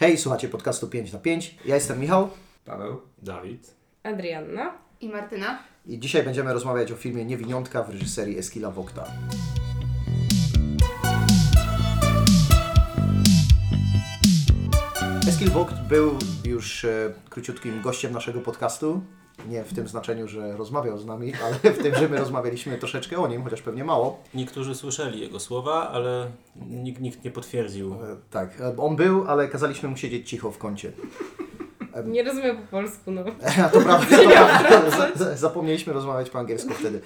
[0.00, 1.54] Hej, słuchacie podcastu 5 na 5.
[1.64, 2.30] Ja jestem Michał
[2.64, 3.00] Paweł.
[3.22, 3.74] Dawid.
[4.02, 4.78] Adrianna.
[5.00, 5.62] I Martyna.
[5.86, 9.04] i dzisiaj będziemy rozmawiać o filmie Niewiniątka w reżyserii Eskila Wokta.
[15.28, 19.02] Eskil Vogt był już e, króciutkim gościem naszego podcastu.
[19.48, 23.18] Nie w tym znaczeniu, że rozmawiał z nami, ale w tym, że my rozmawialiśmy troszeczkę
[23.18, 24.18] o nim, chociaż pewnie mało.
[24.34, 26.26] Niektórzy słyszeli jego słowa, ale
[26.68, 27.94] nikt, nikt nie potwierdził.
[27.94, 27.96] E,
[28.30, 30.92] Tak, e, on był, ale kazaliśmy mu siedzieć cicho w kącie.
[32.06, 33.24] Nie rozumiem po polsku, no.
[33.64, 34.90] A to prawda, to prawda.
[34.90, 37.00] Za- za- Zapomnieliśmy rozmawiać po angielsku wtedy.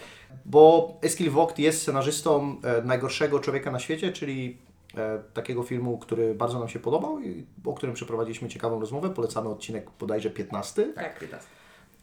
[0.45, 4.59] Bo Eskil Vogt jest scenarzystą e, najgorszego człowieka na świecie, czyli
[4.97, 9.11] e, takiego filmu, który bardzo nam się podobał i o którym przeprowadziliśmy ciekawą rozmowę.
[9.11, 10.93] Polecamy odcinek bodajże 15.
[10.95, 11.19] Tak.
[11.19, 11.49] 15.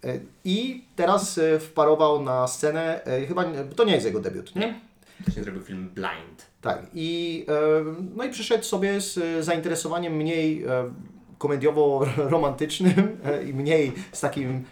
[0.04, 4.80] E, I teraz e, wparował na scenę, e, chyba to nie jest jego debiut, nie?
[5.22, 6.52] Wcześniej zrobił film Blind.
[6.62, 6.86] Tak.
[6.94, 7.46] I,
[8.16, 10.66] no i przyszedł sobie z zainteresowaniem mniej
[11.38, 13.18] komediowo-romantycznym
[13.50, 14.64] i mniej z takim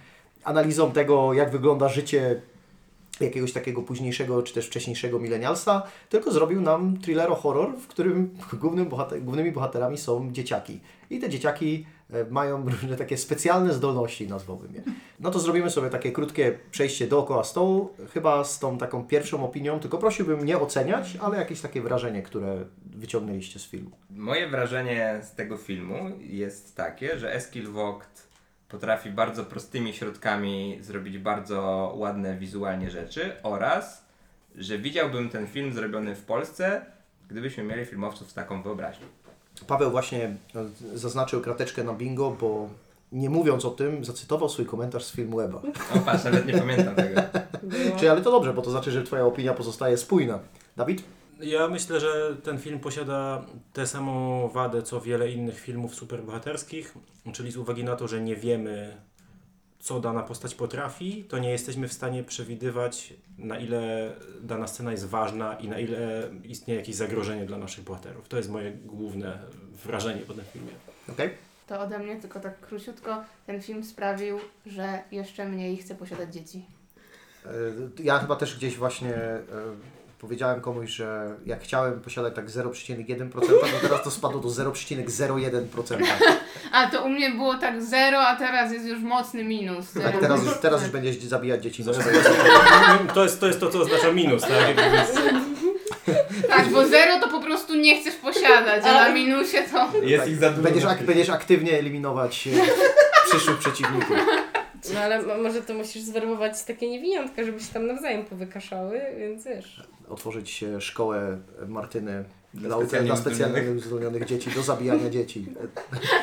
[0.44, 2.41] analizą tego, jak wygląda życie
[3.19, 9.21] jakiegoś takiego późniejszego czy też wcześniejszego milenialsa, tylko zrobił nam thrillero-horror, w którym głównym bohater,
[9.21, 10.80] głównymi bohaterami są dzieciaki.
[11.09, 11.86] I te dzieciaki
[12.29, 14.83] mają różne takie specjalne zdolności, nazwałbym je.
[15.19, 19.79] No to zrobimy sobie takie krótkie przejście dookoła stołu, chyba z tą taką pierwszą opinią,
[19.79, 23.91] tylko prosiłbym nie oceniać, ale jakieś takie wrażenie, które wyciągnęliście z filmu.
[24.09, 28.30] Moje wrażenie z tego filmu jest takie, że Eskil Vogt
[28.69, 34.05] potrafi bardzo prostymi środkami zrobić bardzo ładne wizualnie rzeczy oraz,
[34.55, 36.85] że widziałbym ten film zrobiony w Polsce,
[37.30, 39.05] gdybyśmy mieli filmowców z taką wyobraźnią.
[39.67, 42.69] Paweł właśnie e, zaznaczył krateczkę na bingo, bo
[43.11, 45.61] nie mówiąc o tym, zacytował swój komentarz z filmu Eba.
[45.95, 47.21] O patrz, nawet nie pamiętam tego.
[47.97, 50.39] Czyli ale to dobrze, bo to znaczy, że Twoja opinia pozostaje spójna.
[50.77, 51.03] Dawid?
[51.41, 56.93] Ja myślę, że ten film posiada tę samą wadę, co wiele innych filmów superbohaterskich,
[57.33, 58.97] czyli z uwagi na to, że nie wiemy,
[59.80, 65.05] co dana postać potrafi, to nie jesteśmy w stanie przewidywać, na ile dana scena jest
[65.05, 68.27] ważna i na ile istnieje jakieś zagrożenie dla naszych bohaterów.
[68.27, 69.39] To jest moje główne
[69.86, 70.71] wrażenie po tym filmie.
[71.09, 71.30] Okej.
[71.67, 73.23] To ode mnie, tylko tak króciutko.
[73.45, 76.65] Ten film sprawił, że jeszcze mniej chcę posiadać dzieci.
[77.45, 77.49] E,
[78.04, 79.43] Ja chyba też gdzieś właśnie e,
[80.19, 86.03] powiedziałem komuś, że jak chciałem posiadać tak 0,1%, to teraz to spadło do 0,01%.
[86.71, 89.93] A to u mnie było tak zero, a teraz jest już mocny minus.
[90.03, 91.83] Tak, teraz już, teraz już będziesz zabijać dzieci
[93.13, 94.52] To jest, to jest to, co oznacza minus, tak?
[96.49, 99.89] Tak, bo zero to po prostu nie chcesz posiadać, a na minusie to...
[100.03, 100.61] Jest ich za dużo.
[100.63, 102.51] Będziesz, ak- będziesz aktywnie eliminować e,
[103.30, 104.17] przyszłych przeciwników.
[104.93, 109.45] No ale mo- może to musisz zwerbować takie niewiniątka, żeby się tam nawzajem powykaszały, więc
[109.45, 109.83] wiesz.
[110.09, 111.37] Otworzyć e, szkołę
[111.67, 115.45] Martyny dla, specjalnie dla specjalnie uzdolnionych dzieci do zabijania dzieci.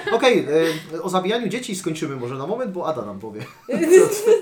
[0.09, 0.47] E, Okej,
[0.95, 4.33] e, o zabijaniu dzieci skończymy może na moment, bo Ada nam powie, co,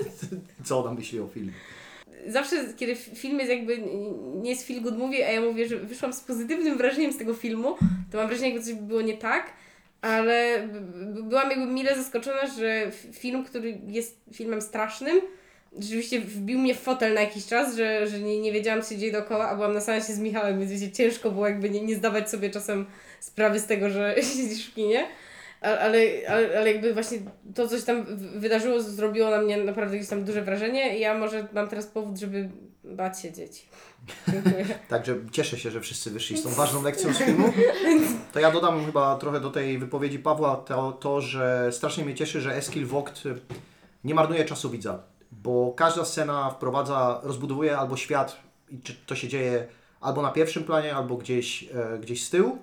[0.63, 1.51] co ona myśli o filmie.
[2.27, 3.77] Zawsze, kiedy film jest jakby
[4.41, 7.33] nie jest feel good movie, a ja mówię, że wyszłam z pozytywnym wrażeniem z tego
[7.33, 7.77] filmu,
[8.11, 9.53] to mam wrażenie, jakby coś było nie tak,
[10.01, 10.67] ale
[11.23, 15.21] byłam jakby mile zaskoczona, że film, który jest filmem strasznym,
[15.79, 18.97] rzeczywiście wbił mnie w fotel na jakiś czas, że, że nie, nie wiedziałam, co się
[18.97, 21.95] dzieje dookoła, a byłam na seansie z Michałem, więc wiecie, ciężko było jakby nie, nie
[21.95, 22.85] zdawać sobie czasem
[23.19, 25.07] sprawy z tego, że siedzisz w kinie.
[25.61, 27.17] Ale, ale, ale jakby właśnie
[27.55, 31.17] to, coś tam w- wydarzyło, zrobiło na mnie naprawdę jakieś tam duże wrażenie i ja
[31.17, 32.49] może mam teraz powód, żeby
[32.83, 33.65] bać się dzieci.
[34.89, 37.53] Także cieszę się, że wszyscy wyszli z tą ważną lekcją z filmu.
[38.33, 42.41] To ja dodam chyba trochę do tej wypowiedzi Pawła to, to że strasznie mnie cieszy,
[42.41, 43.23] że Eskil Vogt
[44.03, 45.03] nie marnuje czasu widza,
[45.45, 48.39] bo każda scena wprowadza, rozbudowuje albo świat
[48.69, 49.67] i czy to się dzieje
[50.01, 52.57] albo na pierwszym planie, albo gdzieś, e, gdzieś z tyłu.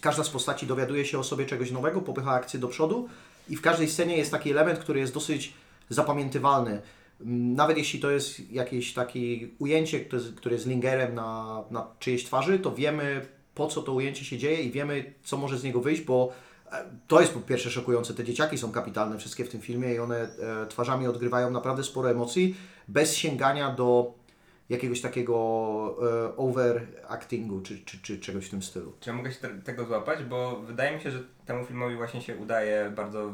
[0.00, 3.08] Każda z postaci dowiaduje się o sobie czegoś nowego, popycha akcję do przodu
[3.48, 5.52] i w każdej scenie jest taki element, który jest dosyć
[5.88, 6.82] zapamiętywalny.
[7.20, 9.18] Mm, Nawet jeśli to jest jakieś takie
[9.58, 10.00] ujęcie,
[10.36, 14.62] które jest, lingerem na, na czyjejś twarzy, to wiemy po co to ujęcie się dzieje
[14.62, 16.32] i wiemy co może z niego wyjść, bo
[17.08, 18.14] to jest po pierwsze szokujące.
[18.14, 20.28] Te dzieciaki są kapitalne wszystkie w tym filmie i one e,
[20.68, 22.56] twarzami odgrywają naprawdę sporo emocji
[22.88, 24.14] bez sięgania do
[24.68, 25.34] jakiegoś takiego
[26.02, 28.92] e, overactingu czy, czy, czy czegoś w tym stylu.
[29.00, 30.24] Czy ja mogę się te, tego złapać?
[30.24, 33.32] Bo wydaje mi się, że temu filmowi właśnie się udaje bardzo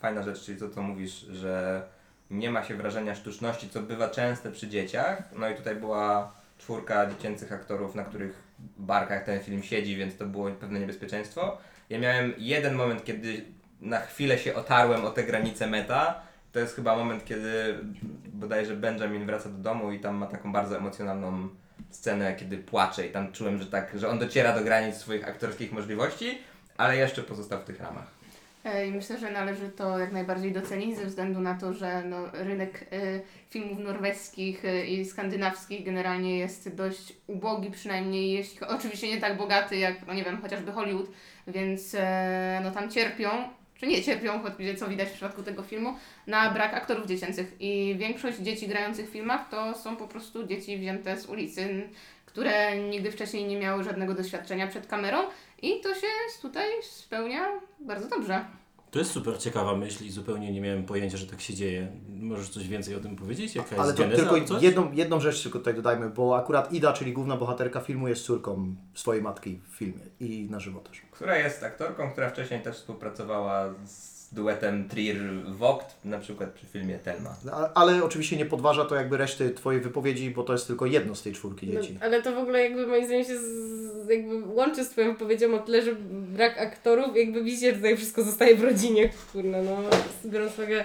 [0.00, 1.82] fajna rzecz, czyli to, co mówisz, że
[2.30, 5.22] nie ma się wrażenia sztuczności, co bywa częste przy dzieciach.
[5.38, 8.42] No i tutaj była czwórka dziecięcych aktorów, na których
[8.78, 11.58] barkach ten film siedzi, więc to było pewne niebezpieczeństwo.
[11.90, 13.44] Ja miałem jeden moment, kiedy
[13.80, 16.22] na chwilę się otarłem o te granice meta.
[16.52, 17.78] To jest chyba moment, kiedy
[18.26, 21.48] bodajże Benjamin wraca do domu i tam ma taką bardzo emocjonalną
[21.90, 25.72] scenę, kiedy płacze i tam czułem, że tak, że on dociera do granic swoich aktorskich
[25.72, 26.38] możliwości,
[26.76, 28.18] ale jeszcze pozostał w tych ramach.
[28.64, 32.16] E, I myślę, że należy to jak najbardziej docenić ze względu na to, że no,
[32.32, 33.20] rynek e,
[33.50, 39.76] filmów norweskich e, i skandynawskich generalnie jest dość ubogi, przynajmniej jeśli oczywiście nie tak bogaty
[39.76, 41.10] jak, no nie wiem, chociażby Hollywood,
[41.48, 43.30] więc e, no tam cierpią,
[43.74, 45.94] czy nie cierpią, choć co widać w przypadku tego filmu,
[46.26, 50.78] na brak aktorów dziecięcych i większość dzieci grających w filmach to są po prostu dzieci
[50.78, 51.88] wzięte z ulicy,
[52.26, 55.18] które nigdy wcześniej nie miały żadnego doświadczenia przed kamerą
[55.62, 56.06] i to się
[56.42, 57.46] tutaj spełnia
[57.80, 58.44] bardzo dobrze.
[58.90, 61.92] To jest super ciekawa myśl i zupełnie nie miałem pojęcia, że tak się dzieje.
[62.08, 63.54] Możesz coś więcej o tym powiedzieć?
[63.54, 64.22] Jaka Ale jest to geneza?
[64.22, 68.24] tylko jedną, jedną rzecz tylko tutaj dodajmy, bo akurat Ida, czyli główna bohaterka filmu, jest
[68.24, 71.02] córką swojej matki w filmie i na żywo też.
[71.10, 77.34] Która jest aktorką, która wcześniej też współpracowała z duetem Trier-Vogt, na przykład przy filmie Telma.
[77.52, 81.14] A- Ale oczywiście nie podważa to jakby reszty Twojej wypowiedzi, bo to jest tylko jedno
[81.14, 81.92] z tej czwórki dzieci.
[82.00, 85.54] No, ale to w ogóle jakby moim zdaniem się z, jakby łączy z twoją wypowiedzią
[85.54, 89.76] o tyle, że brak aktorów, jakby widzicie, że tutaj wszystko zostaje w rodzinie, kurna, no,
[90.24, 90.84] biorąc pod uwagę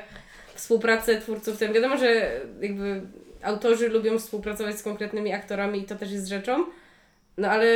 [0.56, 2.31] współpracę twórców, tym wiadomo, że
[2.62, 3.01] jakby
[3.44, 6.66] autorzy lubią współpracować z konkretnymi aktorami i to też jest rzeczą,
[7.38, 7.68] no ale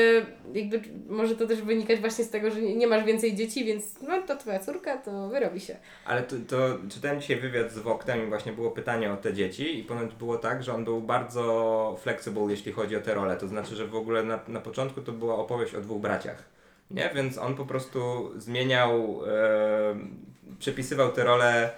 [0.54, 4.22] jakby może to też wynikać właśnie z tego, że nie, masz więcej dzieci, więc no
[4.22, 5.76] to twoja córka, to wyrobi się.
[6.06, 9.80] Ale to, to czytałem dzisiaj wywiad z Woktem i właśnie było pytanie o te dzieci
[9.80, 13.38] i ponoć było tak, że on był bardzo flexible, jeśli chodzi o te role.
[13.38, 16.44] To znaczy, że w ogóle na, na początku to była opowieść o dwóch braciach.
[16.92, 17.12] Nie?
[17.16, 19.96] Więc on po prostu zmieniał, e,
[20.60, 21.70] przepisywał te role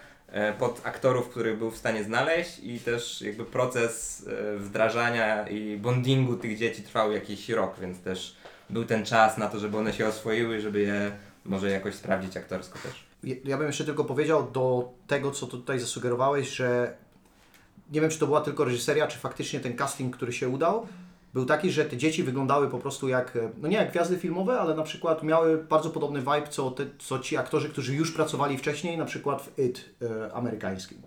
[0.60, 6.36] pod aktorów, których był w stanie znaleźć i też jakby proces e, wdrażania i bondingu
[6.36, 8.36] tych dzieci trwał jakiś rok, więc też
[8.70, 11.12] był ten czas na to, żeby one się oswoiły, żeby je
[11.46, 13.10] może jakoś sprawdzić aktorsko też.
[13.46, 16.98] Ja bym jeszcze tylko powiedział do tego, co tutaj zasugerowałeś, że
[17.92, 20.88] nie wiem, czy to była tylko reżyseria, czy faktycznie ten casting, który się udał,
[21.34, 24.60] był taki, że te dzieci wyglądały po prostu jak, e, no nie jak gwiazdy filmowe,
[24.60, 28.58] ale na przykład miały bardzo podobny vibe, co, te, co ci aktorzy, którzy już pracowali
[28.58, 30.98] wcześniej, na przykład w It e, amerykańskim.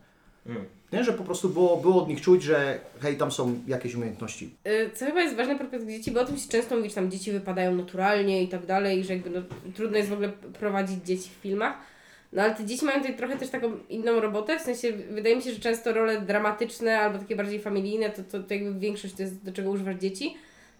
[0.46, 0.64] Mm.
[0.92, 4.54] Nie, że po prostu było, było od nich czuć, że hej, tam są jakieś umiejętności.
[4.66, 7.10] Y, Co chyba jest ważne propos dzieci, bo o tym się często mówi, że tam
[7.10, 9.40] dzieci wypadają naturalnie i tak dalej, i że jakby no,
[9.74, 10.28] trudno jest w ogóle
[10.58, 11.74] prowadzić dzieci w filmach.
[12.32, 15.42] No ale te dzieci mają tutaj trochę też taką inną robotę, w sensie wydaje mi
[15.42, 19.22] się, że często role dramatyczne albo takie bardziej familijne, to, to, to jakby większość to
[19.22, 20.36] jest do czego używasz dzieci.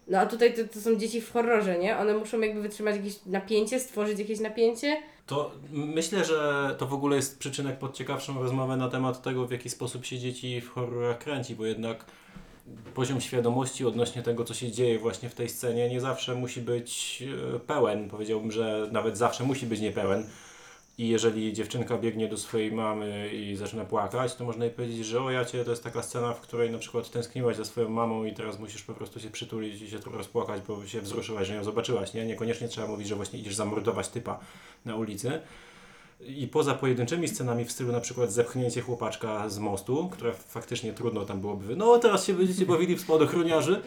[0.07, 1.97] No a tutaj to, to są dzieci w horrorze, nie?
[1.97, 4.97] One muszą jakby wytrzymać jakieś napięcie, stworzyć jakieś napięcie.
[5.25, 9.51] To myślę, że to w ogóle jest przyczynek pod ciekawszą rozmowę na temat tego, w
[9.51, 12.05] jaki sposób się dzieci w horrorach kręci, bo jednak
[12.93, 17.23] poziom świadomości odnośnie tego, co się dzieje właśnie w tej scenie, nie zawsze musi być
[17.55, 18.09] e, pełen.
[18.09, 20.29] Powiedziałbym, że nawet zawsze musi być niepełen.
[20.97, 25.21] I jeżeli dziewczynka biegnie do swojej mamy i zaczyna płakać, to można jej powiedzieć, że
[25.21, 28.23] o ja cię, to jest taka scena, w której na przykład tęskniłaś za swoją mamą
[28.23, 31.55] i teraz musisz po prostu się przytulić i się trochę rozpłakać, bo się wzruszyłaś, że
[31.55, 32.25] ją zobaczyłaś, nie?
[32.25, 34.39] Niekoniecznie trzeba mówić, że właśnie idziesz zamordować typa
[34.85, 35.41] na ulicy.
[36.27, 41.25] I poza pojedynczymi scenami w stylu na przykład zepchnięcie chłopaczka z mostu, które faktycznie trudno
[41.25, 43.81] tam byłoby, no teraz się będziecie bawili w spadochroniarzy,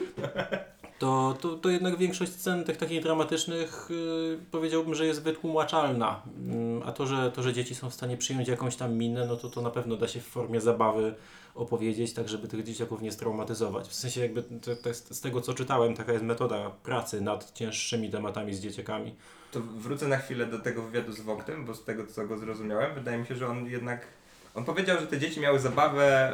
[0.98, 6.22] to, to, to jednak większość scen tych takich dramatycznych yy, powiedziałbym, że jest wytłumaczalna.
[6.38, 9.37] Mm, A to że, to, że dzieci są w stanie przyjąć jakąś tam minę, no
[9.37, 11.14] to to na pewno da się w formie zabawy
[11.54, 13.88] opowiedzieć, tak żeby tych dzieciaków nie straumatyzować.
[13.88, 18.10] W sensie jakby to, to z tego co czytałem, taka jest metoda pracy nad cięższymi
[18.10, 19.14] tematami z dzieciakami.
[19.52, 22.94] To wrócę na chwilę do tego wywiadu z Woktem, bo z tego co go zrozumiałem,
[22.94, 24.06] wydaje mi się, że on jednak.
[24.55, 26.31] On powiedział, że te dzieci miały zabawę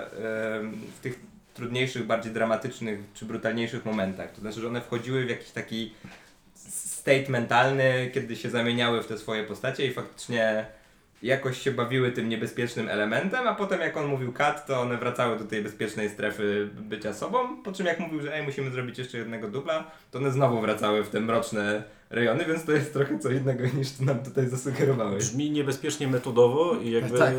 [0.60, 1.20] em, w tych
[1.54, 4.32] trudniejszych, bardziej dramatycznych czy brutalniejszych momentach.
[4.32, 5.94] To znaczy, że one wchodziły w jakiś taki
[6.54, 10.66] state mentalny, kiedy się zamieniały w te swoje postacie i faktycznie
[11.22, 15.38] jakoś się bawiły tym niebezpiecznym elementem, a potem jak on mówił cut, to one wracały
[15.38, 19.18] do tej bezpiecznej strefy bycia sobą, po czym jak mówił, że ej, musimy zrobić jeszcze
[19.18, 21.82] jednego dubla, to one znowu wracały w te mroczne
[22.12, 25.24] rejony, więc to jest trochę co innego niż ty nam tutaj zasugerowałeś.
[25.24, 27.34] Brzmi niebezpiecznie metodowo i jakby Tak.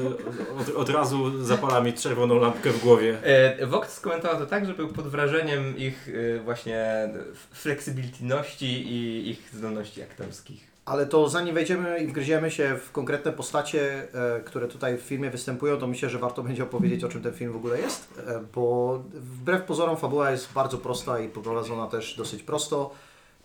[0.59, 3.17] od, od razu zapala mi czerwoną lampkę w głowie.
[3.23, 7.09] E, Vogt skomentował to tak, że był pod wrażeniem ich e, właśnie
[7.51, 10.73] fleksybilności i ich zdolności aktorskich.
[10.85, 15.29] Ale to zanim wejdziemy i wgryziemy się w konkretne postacie, e, które tutaj w filmie
[15.29, 18.39] występują, to myślę, że warto będzie opowiedzieć, o czym ten film w ogóle jest, e,
[18.55, 22.93] bo wbrew pozorom fabuła jest bardzo prosta i poprowadzona też dosyć prosto.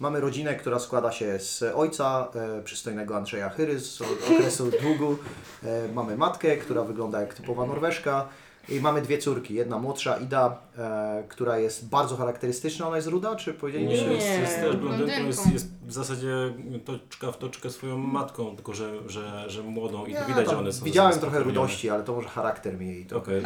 [0.01, 2.29] Mamy rodzinę, która składa się z ojca,
[2.59, 5.17] e, przystojnego Andrzeja Chyry z okresu długu.
[5.65, 8.29] E, mamy matkę, która wygląda jak typowa Norweszka.
[8.69, 9.55] I mamy dwie córki.
[9.55, 12.87] Jedna młodsza, Ida, e, która jest bardzo charakterystyczna.
[12.87, 14.13] Ona jest ruda, czy Nie, powiedzieliście?
[14.15, 16.35] jest, jest też blondynką, jest, jest w zasadzie
[16.85, 20.73] toczka w toczkę swoją matką, tylko że, że, że młodą i to widać, że one
[20.73, 21.67] są Widziałem ze sobą trochę spokrewnione.
[21.67, 23.43] rudości, ale to może charakter mi jej to Okej.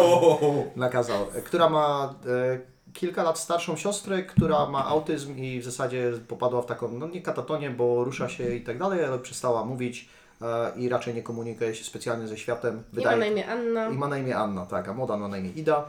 [0.76, 1.26] nakazał.
[1.34, 6.62] E, Która ma e, kilka lat starszą siostrę, która ma autyzm i w zasadzie popadła
[6.62, 10.08] w taką, no nie katatonię, bo rusza się i tak dalej, ale przestała mówić
[10.42, 12.82] e, i raczej nie komunikuje się specjalnie ze światem.
[12.98, 13.88] I ma na imię Anna.
[13.88, 15.84] I ma na imię Anna, tak, a młoda ma na imię Ida.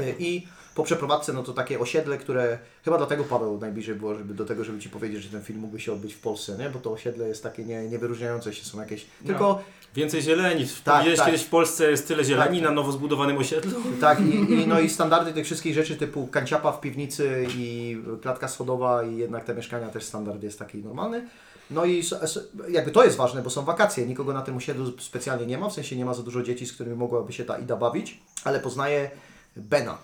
[0.00, 4.34] E, I po przeprowadzce, no to takie osiedle, które chyba dlatego Paweł najbliżej było, żeby
[4.34, 6.70] do tego, żeby Ci powiedzieć, że ten film mógłby się odbyć w Polsce, nie?
[6.70, 9.62] Bo to osiedle jest takie nie, niewyróżniające się, są jakieś, tylko
[9.94, 10.66] Więcej zieleni.
[10.84, 11.26] Tak, tak.
[11.26, 12.68] kiedyś w Polsce jest tyle zieleni Tak.
[12.68, 13.80] na nowo zbudowanym osiedlu.
[14.00, 18.48] Tak, i, i, no i standardy tych wszystkich rzeczy typu kanciapa w piwnicy i klatka
[18.48, 21.28] schodowa i jednak te mieszkania też standard jest taki normalny.
[21.70, 22.02] No i
[22.70, 25.72] jakby to jest ważne, bo są wakacje, nikogo na tym osiedlu specjalnie nie ma, w
[25.72, 29.10] sensie nie ma za dużo dzieci, z którymi mogłaby się ta Ida bawić, ale poznaje
[29.56, 29.98] Bena,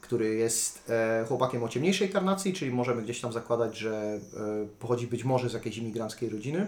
[0.00, 4.20] który jest e, chłopakiem o ciemniejszej karnacji, czyli możemy gdzieś tam zakładać, że e,
[4.80, 6.66] pochodzi być może z jakiejś imigranckiej rodziny.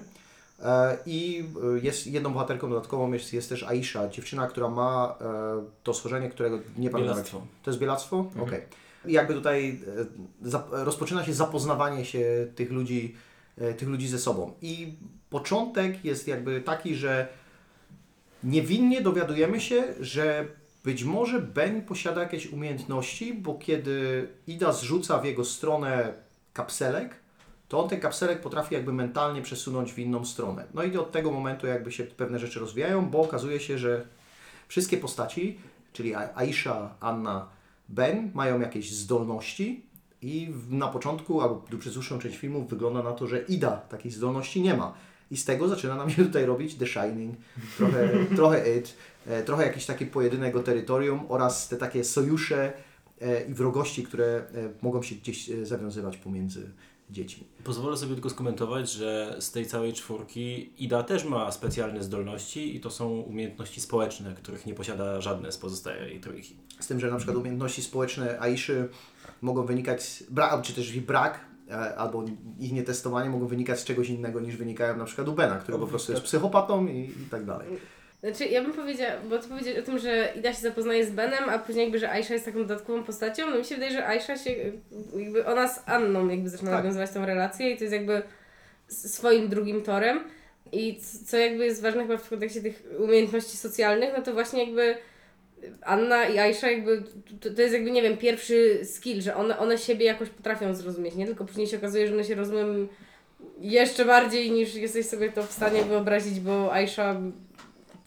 [0.62, 1.44] E, I
[1.76, 6.28] e, jest jedną bohaterką dodatkową jest, jest też Aisha, dziewczyna, która ma e, to schorzenie,
[6.28, 7.14] którego nie pamiętam.
[7.14, 7.46] Bielactwo.
[7.62, 8.30] To jest bielactwo?
[8.42, 8.62] Okej.
[9.06, 9.80] I jakby tutaj
[10.70, 13.16] rozpoczyna się zapoznawanie się tych ludzi,
[13.78, 14.52] tych ludzi ze sobą.
[14.62, 14.94] I
[15.30, 17.28] początek jest jakby taki, że
[18.44, 20.48] niewinnie dowiadujemy się, że
[20.84, 26.12] być może Ben posiada jakieś umiejętności, bo kiedy Ida zrzuca w jego stronę
[26.52, 27.14] kapselek,
[27.68, 30.64] to on ten kapselek potrafi jakby mentalnie przesunąć w inną stronę.
[30.74, 34.06] No i od tego momentu jakby się pewne rzeczy rozwijają, bo okazuje się, że
[34.68, 35.58] wszystkie postaci,
[35.92, 37.48] czyli Aisha, Anna,
[37.88, 39.82] Ben, mają jakieś zdolności
[40.22, 44.62] i na początku, albo przez dłuższą część filmu wygląda na to, że Ida takich zdolności
[44.62, 44.94] nie ma.
[45.30, 47.36] I z tego zaczyna nam się tutaj robić The Shining,
[47.76, 48.96] trochę, trochę It,
[49.26, 52.72] e, trochę jakiś taki pojedynek o terytorium oraz te takie sojusze
[53.20, 54.42] e, i wrogości, które e,
[54.82, 56.70] mogą się gdzieś zawiązywać pomiędzy
[57.10, 57.44] dziećmi.
[57.64, 62.80] Pozwolę sobie tylko skomentować, że z tej całej czwórki Ida też ma specjalne zdolności i
[62.80, 66.56] to są umiejętności społeczne, których nie posiada żadne z pozostałej trójki.
[66.80, 68.88] Z tym, że na przykład umiejętności społeczne Aiszy
[69.40, 72.24] mogą wynikać, z bra- czy też ich brak, e, albo
[72.58, 75.86] ich nietestowanie mogą wynikać z czegoś innego niż wynikają na przykład u Bena, który po
[75.86, 77.68] prostu jest psychopatą i, i tak dalej.
[78.20, 81.48] Znaczy, ja bym powiedziała, bo ty powiedziałeś o tym, że Ida się zapoznaje z Benem,
[81.48, 84.36] a później jakby, że Aisha jest taką dodatkową postacią, no mi się wydaje, że Aisha
[84.36, 84.50] się,
[85.16, 86.78] jakby ona z Anną jakby zaczyna Tak.
[86.80, 88.22] nawiązywać tą relację i to jest jakby
[88.88, 90.20] swoim drugim torem.
[90.72, 94.94] I co jakby jest ważne chyba w kontekście tych umiejętności socjalnych, no to właśnie jakby
[95.82, 97.02] Anna i Aisha jakby,
[97.40, 101.14] to, to jest jakby, nie wiem, pierwszy skill, że one, one siebie jakoś potrafią zrozumieć,
[101.14, 101.26] nie?
[101.26, 102.88] Tylko później się okazuje, że one się rozumieją
[103.60, 107.20] jeszcze bardziej niż jesteś sobie to w stanie wyobrazić, bo Aisha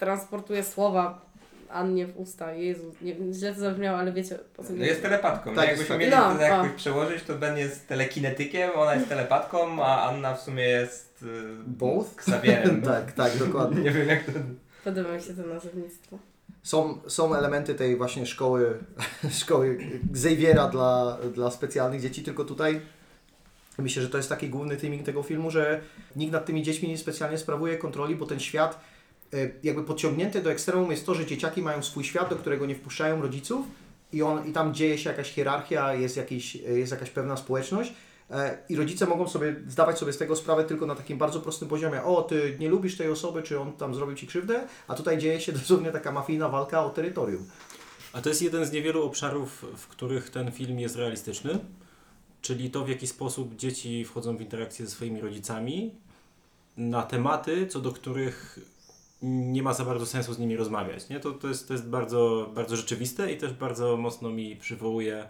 [0.02, 1.26] transportuje słowa
[1.70, 2.54] Annie w usta.
[2.54, 5.50] Jezu, nie, źle to zabrzmiało, ale wiecie po co No jest telepatką.
[5.50, 6.00] Tak, Tak, Jakbyśmy tak.
[6.00, 6.76] mieli No, to jakoś o.
[6.76, 11.24] przełożyć, to Ben jest telekinetykiem, ona jest telepatką, a Anna w sumie jest...
[11.24, 11.28] y,
[11.68, 12.16] Both?
[12.16, 12.82] Ksawierem.
[12.92, 13.82] tak, tak, dokładnie.
[13.86, 14.32] Nie wiem jak to...
[14.84, 16.18] Podoba mi się to nazewnictwo.
[16.64, 18.78] Są, są elementy tej właśnie szkoły,
[19.42, 19.78] szkoły
[20.12, 22.82] Xaviera dla, dla specjalnych dzieci, tylko tutaj
[23.78, 25.82] myślę, że to jest taki główny theming tego filmu, że
[26.16, 28.80] nikt nad tymi dziećmi nie specjalnie sprawuje kontroli, bo ten świat
[29.64, 33.22] jakby podciągnięty do ekstremum jest to, że dzieciaki mają swój świat, do którego nie wpuszczają
[33.22, 33.66] rodziców
[34.14, 37.94] i, on, i tam dzieje się jakaś hierarchia, jest, jakiś, jest jakaś pewna społeczność
[38.30, 41.68] e, i rodzice mogą sobie zdawać sobie z tego sprawę tylko na takim bardzo prostym
[41.68, 42.04] poziomie.
[42.04, 45.42] O, ty nie lubisz tej osoby, czy on tam zrobił ci krzywdę, a tutaj dzieje
[45.42, 47.46] się dosłownie taka mafijna walka o terytorium.
[48.14, 51.60] A to jest jeden z niewielu obszarów, w których ten film jest realistyczny,
[52.42, 55.96] czyli to w jaki sposób dzieci wchodzą w interakcję ze swoimi rodzicami
[56.78, 58.60] na tematy, co do których
[59.22, 61.10] nie ma za bardzo sensu z nimi rozmawiać.
[61.10, 61.20] Nie?
[61.20, 65.30] To, to, jest, to jest bardzo, bardzo rzeczywiste i też bardzo mocno mi przywołuje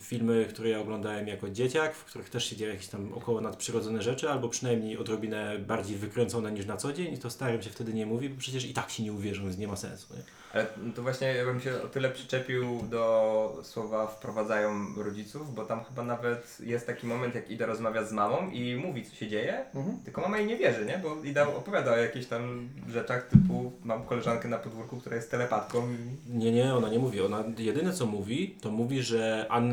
[0.00, 4.02] filmy, które ja oglądałem jako dzieciak, w których też się dzieją jakieś tam około nadprzyrodzone
[4.02, 7.94] rzeczy, albo przynajmniej odrobinę bardziej wykręcone niż na co dzień i to starym się wtedy
[7.94, 10.14] nie mówi, bo przecież i tak się nie uwierzą, więc nie ma sensu.
[10.16, 10.22] Nie?
[10.52, 15.84] Ale to właśnie ja bym się o tyle przyczepił do słowa wprowadzają rodziców, bo tam
[15.84, 19.64] chyba nawet jest taki moment, jak Ida rozmawia z mamą i mówi, co się dzieje,
[19.74, 19.98] Mhm.
[20.04, 20.98] tylko mama jej nie wierzy, nie?
[21.02, 25.88] Bo Ida opowiada o jakichś tam rzeczach typu mam koleżankę na podwórku, która jest telepatką
[26.28, 27.20] Nie, nie, ona nie mówi.
[27.20, 29.67] Ona jedyne co mówi, to mówi, że Anna,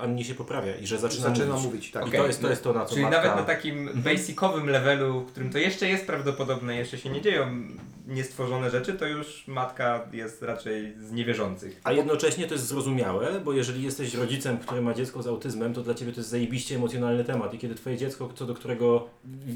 [0.00, 1.66] Annie się poprawia i że zaczyna, Zaczyna mówić.
[1.66, 2.04] mówić, tak.
[2.04, 3.22] I Okej, to jest to, no, jest to na co Czyli matka...
[3.22, 7.46] nawet na takim basicowym levelu, w którym to jeszcze jest prawdopodobne, jeszcze się nie dzieją
[8.06, 11.80] niestworzone rzeczy, to już matka jest raczej z niewierzących.
[11.84, 15.82] A jednocześnie to jest zrozumiałe, bo jeżeli jesteś rodzicem, który ma dziecko z autyzmem, to
[15.82, 17.54] dla Ciebie to jest zajebiście emocjonalny temat.
[17.54, 19.08] I kiedy Twoje dziecko, co do którego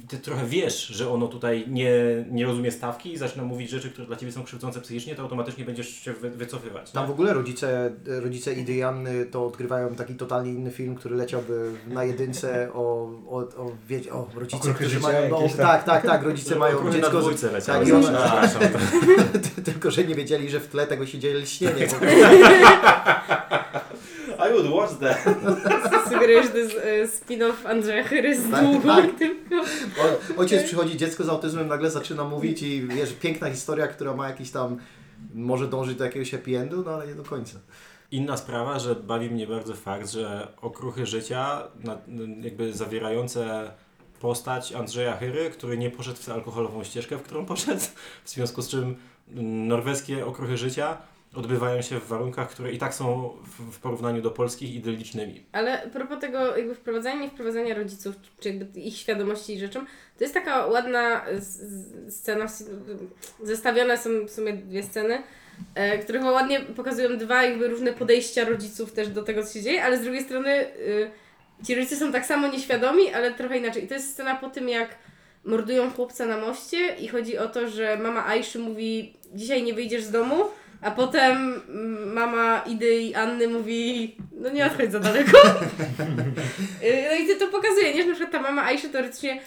[0.08, 1.92] Ty trochę wiesz, że ono tutaj nie,
[2.30, 5.64] nie rozumie stawki i zaczyna mówić rzeczy, które dla Ciebie są krzywdzące psychicznie, to automatycznie
[5.64, 6.90] będziesz się wy, wycofywać.
[6.90, 7.08] Tam nie?
[7.08, 11.70] w ogóle rodzice, rodzice Idy i Anny to odgrywają taki totalnie inny film, który leciałby
[11.86, 15.48] na jedynce o, o, o, wie, o rodzice, Okruchy którzy życia mają, no, tam.
[15.56, 20.50] tak, tak, tak, rodzice mają Trochę na dziecko, z, tak, i tylko że nie wiedzieli,
[20.50, 21.86] że w tle tego się dzieje lśnienie.
[24.38, 25.16] I would Jazdę!
[26.10, 29.18] Sugeruję, że to jest e, spin-off Andrzeja Chyry z Tak, długu, tak.
[29.18, 29.54] tylko...
[29.98, 34.28] O, ojciec przychodzi, dziecko z autyzmem nagle zaczyna mówić i wiesz, piękna historia, która ma
[34.28, 34.76] jakiś tam,
[35.34, 37.58] może dążyć do jakiegoś happy endu, no ale nie do końca.
[38.10, 41.68] Inna sprawa, że bawi mnie bardzo fakt, że okruchy życia,
[42.40, 43.70] jakby zawierające
[44.20, 47.80] postać Andrzeja Hyry, który nie poszedł w tę alkoholową ścieżkę, w którą poszedł,
[48.24, 48.96] w związku z czym
[49.66, 50.98] norweskie okruchy życia
[51.34, 53.36] odbywają się w warunkach, które i tak są
[53.70, 55.44] w, porównaniu do polskich idyllicznymi.
[55.52, 59.86] Ale propos tego jakby wprowadzania, nie wprowadzania rodziców, czy jakby ich świadomości i rzeczom,
[60.18, 61.24] to jest taka ładna
[62.08, 62.46] scena,
[63.42, 65.22] zestawione są w sumie dwie sceny,
[65.74, 69.62] e, które chyba ładnie pokazują dwa jakby różne podejścia rodziców też do tego, co się
[69.62, 71.10] dzieje, ale z drugiej strony y,
[71.66, 73.84] ci rodzice są tak samo nieświadomi, ale trochę inaczej.
[73.84, 74.88] I to jest scena po tym, jak
[75.44, 80.04] mordują chłopca na moście i chodzi o to, że mama Aiszy mówi dzisiaj nie wyjdziesz
[80.04, 80.44] z domu,
[80.82, 85.38] a potem mm, mama Idy i Anny mówi, no nie odchodź za daleko.
[86.82, 88.02] Y, no i to, to pokazuje, nie?
[88.02, 89.40] Że na przykład ta mama Aiszy teoretycznie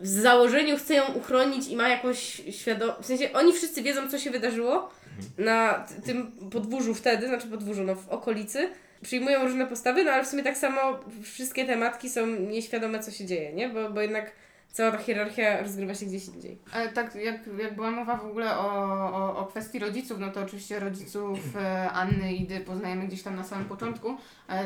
[0.00, 4.18] w założeniu chce ją uchronić i ma jakąś świadomość, w sensie oni wszyscy wiedzą, co
[4.18, 4.90] się wydarzyło
[5.38, 8.68] na tym podwórzu wtedy, znaczy podwórzu, no w okolicy.
[9.02, 10.80] Przyjmują różne postawy, no ale w sumie tak samo
[11.22, 13.68] wszystkie te matki są nieświadome, co się dzieje, nie?
[13.68, 14.32] Bo, bo jednak
[14.74, 16.58] cała ta hierarchia rozgrywa się gdzieś indziej.
[16.72, 18.68] Ale tak jak, jak była mowa w ogóle o,
[19.14, 23.36] o, o kwestii rodziców, no to oczywiście rodziców e, Anny i Idy poznajemy gdzieś tam
[23.36, 24.16] na samym początku.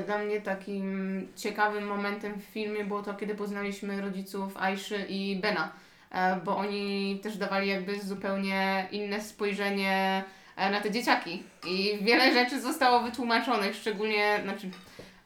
[0.07, 5.73] Dla mnie takim ciekawym momentem w filmie było to, kiedy poznaliśmy rodziców Aiszy i Bena.
[6.11, 10.25] E, bo oni też dawali jakby zupełnie inne spojrzenie
[10.59, 11.43] na te dzieciaki.
[11.67, 14.71] I wiele rzeczy zostało wytłumaczonych, szczególnie, znaczy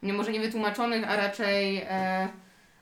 [0.03, 2.29] nie może nie wytłumaczonych, a raczej, e,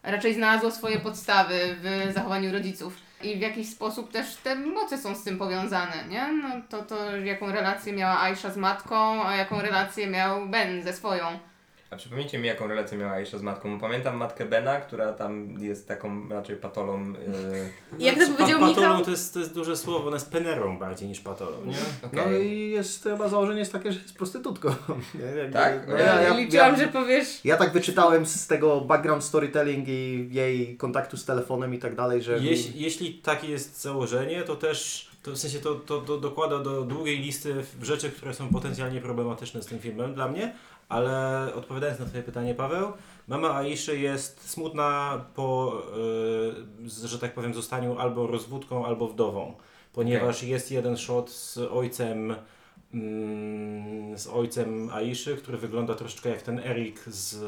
[0.03, 2.97] raczej znalazło swoje podstawy w zachowaniu rodziców.
[3.23, 6.33] I w jakiś sposób też te moce są z tym powiązane, nie?
[6.33, 10.93] No to, to jaką relację miała Aisha z matką, a jaką relację miał Ben ze
[10.93, 11.39] swoją.
[11.91, 13.81] A przypomnijcie mi, jaką relację miała Aisha z matką.
[13.81, 17.13] Pamiętam matkę Bena, która tam jest taką raczej patolą.
[17.13, 17.19] Yy,
[17.99, 19.05] Jak to Pa- powiedział patolą Michał?
[19.05, 21.77] to jest, to jest duże słowo, ona jest penerą bardziej niż patolą, nie?
[22.03, 22.47] No okej.
[22.47, 24.69] i jest chyba założenie jest takie, że jest prostytutką.
[25.53, 25.89] Tak?
[25.89, 27.45] No, Ja- ja, ja, Liczyłam, ja, że powiesz...
[27.45, 32.23] ja tak wyczytałem z tego background storytelling i jej kontaktu z telefonem i tak dalej,
[32.23, 32.39] że...
[32.39, 36.83] Jeśli, jeśli takie jest założenie, to też, to w sensie to, to, to dokłada do
[36.83, 40.53] długiej listy rzeczy, które są potencjalnie problematyczne z tym filmem dla mnie,
[40.91, 42.93] ale odpowiadając na Twoje pytanie, Paweł,
[43.29, 45.83] mama Aiszy jest smutna po,
[46.83, 49.55] yy, że tak powiem, zostaniu albo rozwódką, albo wdową,
[49.93, 52.35] ponieważ jest jeden shot z ojcem
[54.17, 57.43] z ojcem Aiszy, który wygląda troszeczkę jak ten Erik z...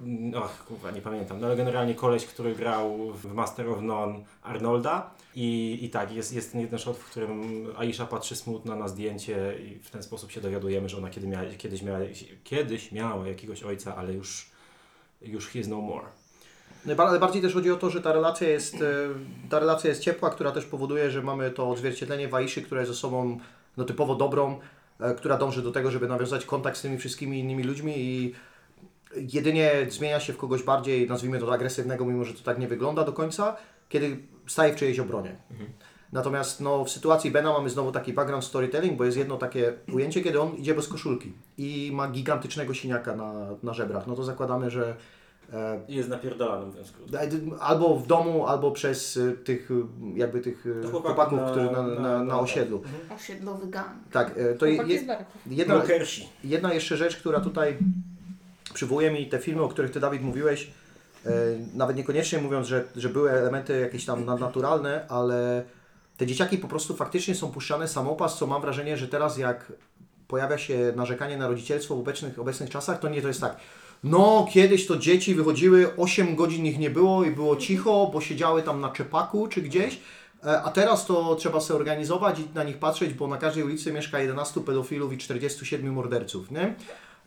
[0.00, 1.40] mm, Ach, kurwa, nie pamiętam.
[1.40, 5.10] No ale generalnie koleś, który grał w Master of None Arnolda.
[5.34, 9.54] I, i tak, jest, jest ten jeden shot, w którym Aisha patrzy smutna na zdjęcie
[9.58, 11.98] i w ten sposób się dowiadujemy, że ona kiedy miała, kiedyś, miała,
[12.44, 14.50] kiedyś miała jakiegoś ojca, ale już,
[15.22, 16.06] już he is no more.
[16.98, 19.08] Ale bardziej też chodzi o to, że ta relacja jest, e,
[19.50, 23.38] ta relacja jest ciepła, która też powoduje, że mamy to odzwierciedlenie Waiszy, która jest osobą
[23.76, 24.60] no, typowo dobrą,
[25.00, 28.34] e, która dąży do tego, żeby nawiązać kontakt z tymi wszystkimi innymi ludźmi i
[29.16, 33.04] jedynie zmienia się w kogoś bardziej, nazwijmy to agresywnego, mimo że to tak nie wygląda
[33.04, 33.56] do końca,
[33.88, 35.36] kiedy staje w czyjejś obronie.
[36.12, 40.22] Natomiast no, w sytuacji Bena mamy znowu taki background storytelling, bo jest jedno takie ujęcie,
[40.22, 43.32] kiedy on idzie bez koszulki i ma gigantycznego siniaka na,
[43.62, 44.06] na żebrach.
[44.06, 44.96] No to zakładamy, że
[45.88, 47.18] Jest napierdolany, mówiąc krótko.
[47.60, 49.68] Albo w domu, albo przez y, tych,
[50.14, 52.82] jakby tych Chłopaków chłopaków, na- którzy na, na- na, na na- osiedlu.
[53.16, 53.88] Osiedlowy gang.
[54.12, 54.78] Tak, to je,
[55.46, 56.28] jedna, Brokersi.
[56.44, 57.78] jedna jeszcze rzecz, która tutaj
[58.74, 60.70] przywołuje mi te filmy, o których Ty, Dawid, mówiłeś,
[61.74, 65.64] nawet niekoniecznie mówiąc, że, że były elementy jakieś tam nadnaturalne, ale
[66.16, 69.72] te dzieciaki po prostu faktycznie są puszczane samopas, co mam wrażenie, że teraz jak
[70.28, 73.56] pojawia się narzekanie na rodzicielstwo w obecnych, obecnych czasach, to nie to jest tak.
[74.04, 78.62] No, kiedyś to dzieci wychodziły, 8 godzin ich nie było i było cicho, bo siedziały
[78.62, 80.00] tam na czepaku czy gdzieś.
[80.44, 83.92] E, A teraz to trzeba sobie organizować i na nich patrzeć, bo na każdej ulicy
[83.92, 86.74] mieszka 11 pedofilów i 47 morderców, nie?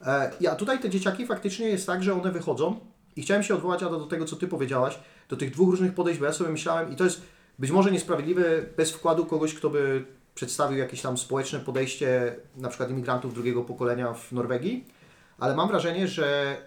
[0.02, 2.80] E, A tutaj te dzieciaki faktycznie jest tak, że one wychodzą
[3.16, 6.20] i chciałem się odwołać Ada, do tego, co Ty powiedziałaś, do tych dwóch różnych podejść,
[6.20, 7.22] bo ja sobie myślałem i to jest
[7.60, 8.44] być może niesprawiedliwe
[8.78, 14.14] bez wkładu kogoś, kto by przedstawił jakieś tam społeczne podejście na przykład imigrantów drugiego pokolenia
[14.14, 14.86] w Norwegii,
[15.40, 16.58] ale mam wrażenie, że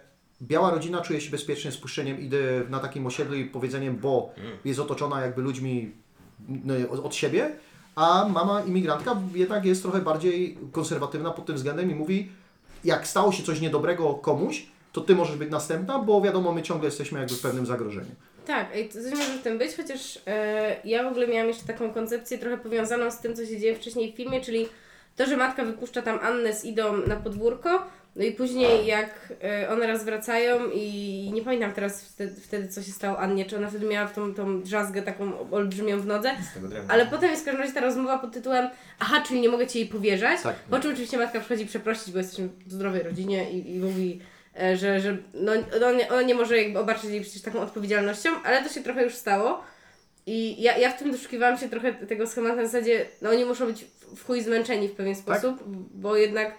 [0.41, 4.33] biała rodzina czuje się bezpiecznie z puszczeniem Idy na takim osiedlu i powiedzeniem, bo
[4.65, 5.91] jest otoczona jakby ludźmi
[6.49, 7.51] no, od- siebie,
[7.95, 12.31] a mama imigrantka jednak jest trochę bardziej konserwatywna pod tym względem i mówi,
[12.83, 16.85] jak stało się coś niedobrego komuś, to ty możesz być następna, bo wiadomo, my ciągle
[16.87, 18.11] jesteśmy jakby w pewnym zagrożeniu.
[18.45, 21.65] Tak, i to coś może w tym być, chociaż e, ja w ogóle miałam jeszcze
[21.67, 24.67] taką koncepcję trochę powiązaną z tym, co się dzieje wcześniej w filmie, czyli
[25.15, 27.83] to, że matka wypuszcza tam Annę z Idą na podwórko,
[28.15, 32.83] no i później jak e, one raz wracają i nie pamiętam teraz wtedy, wtedy co
[32.83, 36.31] się stało Annie, czy ona wtedy miała tą, tą drzazgę taką olbrzymią w nodze,
[36.87, 38.69] ale potem jest w każdym razie ta rozmowa pod tytułem
[38.99, 40.55] aha, czyli nie mogę Ci jej powierzać, Tak.
[40.55, 44.19] po czym oczywiście matka przychodzi przeprosić, bo jesteśmy w zdrowej rodzinie i, i mówi,
[44.61, 48.29] e, że, że no, no, nie, ona nie może jakby obarczyć jej przecież taką odpowiedzialnością,
[48.43, 49.63] ale to się trochę już stało.
[50.25, 53.65] I ja, ja w tym doszukiwałam się trochę tego schematu na zasadzie, no oni muszą
[53.65, 55.23] być w- w chuj zmęczeni w pewien Tak.
[55.23, 56.55] sposób, bo jednak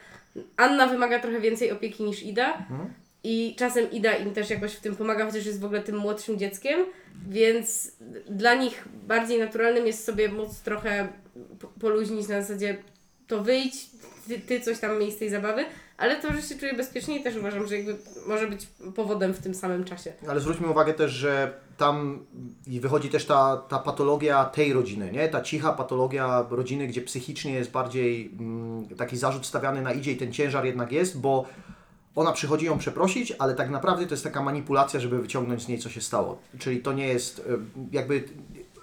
[0.56, 2.56] Anna wymaga trochę więcej opieki niż Ida.
[2.58, 2.94] Mhm.
[3.24, 6.38] I czasem Ida im też jakoś w tym pomaga, chociaż jest w ogóle tym młodszym
[6.38, 6.80] dzieckiem,
[7.28, 7.92] więc
[8.28, 11.08] dla nich bardziej naturalnym jest sobie móc trochę
[11.60, 12.76] po- poluźnić na zasadzie
[13.26, 13.86] to wyjdź,
[14.28, 15.64] ty, ty coś tam miej z tej zabawy,
[16.00, 19.54] ale to, że się czuję bezpiecznie też uważam, że jakby może być powodem w tym
[19.54, 20.12] samym czasie.
[20.28, 22.26] Ale zwróćmy uwagę też, że tam
[22.66, 25.28] wychodzi też ta, ta patologia tej rodziny, nie?
[25.28, 30.16] Ta cicha patologia rodziny, gdzie psychicznie jest bardziej mm, taki zarzut stawiany na idzie i
[30.16, 31.46] ten ciężar jednak jest, bo
[32.14, 35.78] ona przychodzi ją przeprosić, ale tak naprawdę to jest taka manipulacja, żeby wyciągnąć z niej,
[35.78, 36.38] co się stało.
[36.58, 37.42] Czyli to nie jest y,
[37.92, 38.24] jakby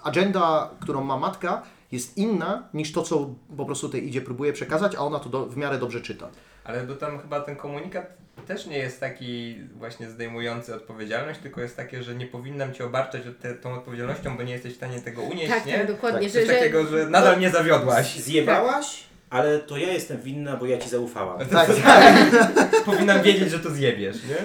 [0.03, 4.95] agenda, którą ma matka, jest inna niż to, co po prostu tej idzie próbuje przekazać,
[4.95, 6.30] a ona to do, w miarę dobrze czyta.
[6.67, 11.77] Ale bo tam chyba ten komunikat też nie jest taki właśnie zdejmujący odpowiedzialność, tylko jest
[11.77, 15.21] takie, że nie powinnam Cię obarczać te, tą odpowiedzialnością, bo nie jesteś w stanie tego
[15.21, 15.77] unieść, Tak, nie?
[15.77, 16.30] tak, dokładnie.
[16.30, 18.15] Tak, Coś że, takiego, że nadal nie zawiodłaś.
[18.15, 21.39] Zjebałaś, ale to ja jestem winna, bo ja ci zaufałam.
[21.49, 22.15] Tak, tak.
[22.86, 24.36] Powinnam wiedzieć, że to zjebiesz, nie?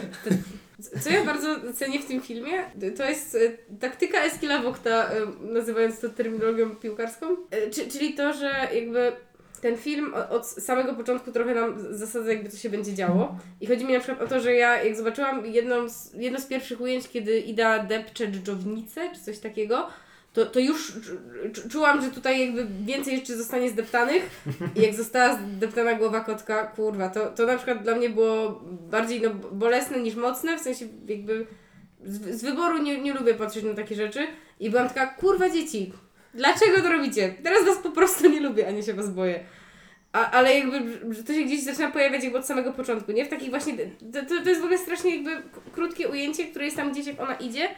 [1.00, 2.52] Co ja bardzo cenię w tym filmie,
[2.96, 3.38] to jest e,
[3.80, 9.12] taktyka Eskila Wokta, e, nazywając to terminologią piłkarską, E, czy- czyli to, że jakby
[9.62, 13.36] ten film od samego początku trochę nam zasadza jakby co się będzie działo.
[13.60, 16.46] I chodzi mi na przykład o to, że ja jak zobaczyłam jedną z, jedno z
[16.46, 19.88] pierwszych ujęć, kiedy Ida depcze dżdżownicę, czy coś takiego,
[20.32, 20.92] to, to już
[21.52, 24.44] czu- czułam, że tutaj jakby więcej rzeczy zostanie zdeptanych
[24.76, 29.20] i jak została zdeptana głowa kotka, kurwa, to, to na przykład dla mnie było bardziej
[29.20, 31.46] no, bolesne niż mocne, w sensie jakby
[32.04, 34.26] z, z wyboru nie, nie lubię patrzeć na takie rzeczy
[34.60, 35.92] i byłam taka, kurwa dzieci,
[36.34, 37.34] dlaczego to robicie?
[37.44, 39.40] Teraz was po prostu nie lubię, a nie się was boję.
[40.12, 40.80] A, ale jakby,
[41.26, 43.24] to się gdzieś zaczyna pojawiać jakby od samego początku, nie?
[43.24, 43.74] W takich właśnie,
[44.12, 45.42] to, to, jest w ogóle strasznie jakby
[45.72, 47.68] krótkie ujęcie, które jest tam gdzieś jak ona idzie,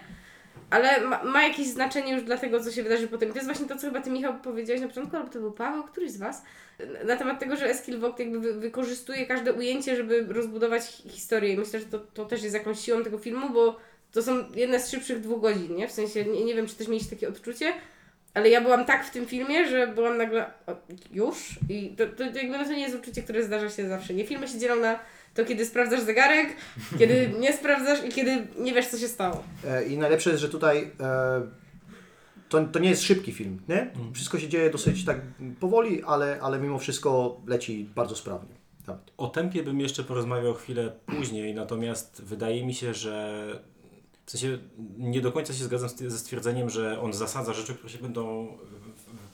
[0.71, 3.29] ale ma, ma jakieś znaczenie już dla tego, co się wydarzy potem.
[3.29, 5.53] I to jest właśnie to, co chyba Ty, Michał, powiedziałeś na początku, albo to był
[5.53, 6.43] Paweł, któryś z Was,
[7.05, 11.53] na- temat tego, że Eskil Vogt jakby wy, wykorzystuje każde ujęcie, żeby rozbudować hi- historię.
[11.53, 13.77] I myślę, że to, to też jest jakąś siłą tego filmu, bo
[14.13, 15.89] to są jedne z szybszych dwóch godzin, nie?
[15.89, 17.73] W sensie, nie, nie wiem, czy też mieliście takie odczucie,
[18.35, 20.77] ale ja byłam tak w tym filmie, że byłam nagle o,
[21.13, 24.15] już i to, to jakby no to nie jest uczucie, które zdarza się zawsze.
[24.15, 24.99] Nie filmy się dzielą na
[25.35, 26.57] to, kiedy sprawdzasz zegarek,
[26.99, 29.43] kiedy nie sprawdzasz i kiedy nie wiesz, co się stało.
[29.67, 31.43] E, I najlepsze jest, że tutaj e,
[32.49, 33.91] to, to nie jest szybki film, nie?
[34.15, 35.21] Wszystko się dzieje dosyć tak
[35.61, 38.55] powoli, ale, ale mimo wszystko leci bardzo sprawnie.
[38.87, 39.13] Nawet.
[39.17, 43.47] O tempie bym jeszcze porozmawiał chwilę później, natomiast wydaje mi się, że
[44.27, 44.59] w sensie
[44.99, 48.49] nie do końca się zgadzam ze stwierdzeniem, że on zasadza rzeczy, które się będą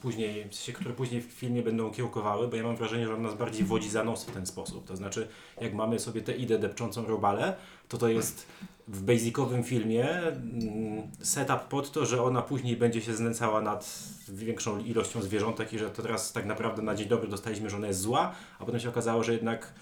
[0.03, 3.23] później, w sensie, które później w filmie będą kiełkowały, bo ja mam wrażenie, że on
[3.23, 4.87] nas bardziej wodzi za nos w ten sposób.
[4.87, 5.29] To znaczy,
[5.61, 7.57] jak mamy sobie tę idę depczącą robalę,
[7.89, 8.47] to to jest
[8.89, 13.99] w basicowym filmie mm, setup pod to, że ona później będzie się znęcała nad
[14.29, 17.87] większą ilością zwierzątek i że to teraz tak naprawdę na dzień dobry dostaliśmy, że ona
[17.87, 19.73] jest zła, a potem się okazało, że jednak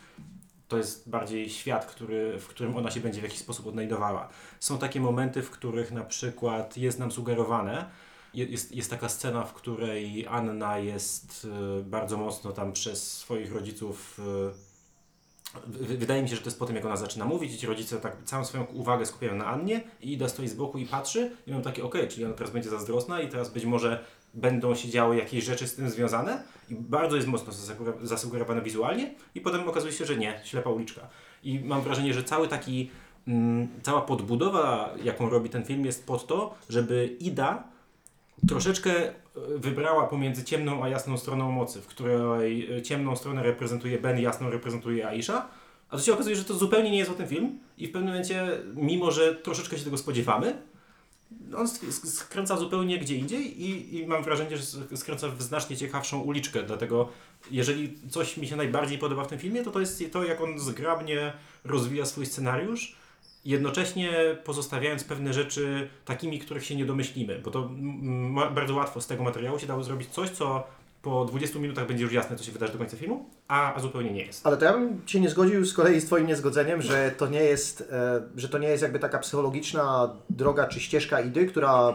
[0.69, 4.29] to jest bardziej świat, który, w którym ona się będzie w jakiś sposób odnajdowała.
[4.61, 7.91] Są takie momenty, w których na przykład jest nam sugerowane,
[8.35, 11.47] je- jest, jest taka scena, w której Anna jest
[11.81, 14.21] y, bardzo mocno tam przez swoich rodziców.
[14.55, 14.69] y,
[15.97, 17.97] Wydaje mi się, że to jest po tym, jak ona zaczyna mówić, i ci rodzice
[18.01, 21.53] tak całą swoją uwagę skupiają na Annie i Ida stoi z boku i patrzy i
[21.53, 24.05] mam takie, okej, czyli ona teraz będzie zazdrosna i teraz być może
[24.41, 27.53] będą się działy jakieś rzeczy z tym związane i bardzo jest mocno
[28.03, 31.01] zasugerowane wizualnie i potem okazuje się, że nie, ślepa uliczka.
[31.43, 32.91] I mam wrażenie, że cały taki,
[33.29, 37.65] mm, cała podbudowa, jaką robi ten film jest pod to, żeby Ida
[38.49, 39.15] troszeczkę e,
[39.57, 44.51] wybrała pomiędzy ciemną a jasną stroną mocy, w której e, ciemną stronę reprezentuje Ben, jasną
[44.51, 45.49] reprezentuje Aisha,
[45.91, 48.11] a to się okazuje, że to zupełnie nie jest o tym film i w pewnym
[48.11, 50.63] momencie, mimo że troszeczkę się tego spodziewamy,
[51.57, 55.43] on sk- sk- skręca zupełnie gdzie indziej i, i mam wrażenie, że sk- skręca w
[55.43, 57.09] znacznie ciekawszą uliczkę, dlatego
[57.51, 60.59] jeżeli coś mi się najbardziej podoba w tym filmie, to to jest to, jak on
[60.59, 61.33] zgrabnie
[61.65, 62.97] rozwija swój scenariusz,
[63.45, 67.71] jednocześnie pozostawiając pewne rzeczy takimi, których się nie domyślimy, bo to
[68.55, 70.67] bardzo łatwo z tego materiału się dało zrobić coś, co
[71.03, 74.11] po 20 minutach będzie już jasne, co się wydarzy do końca filmu, a, a zupełnie
[74.11, 74.47] nie jest.
[74.47, 77.43] Ale to ja bym się nie zgodził z kolei z Twoim niezgodzeniem, że to nie
[77.43, 81.95] jest, e, że to nie jest jakby taka psychologiczna droga czy ścieżka idy, która e,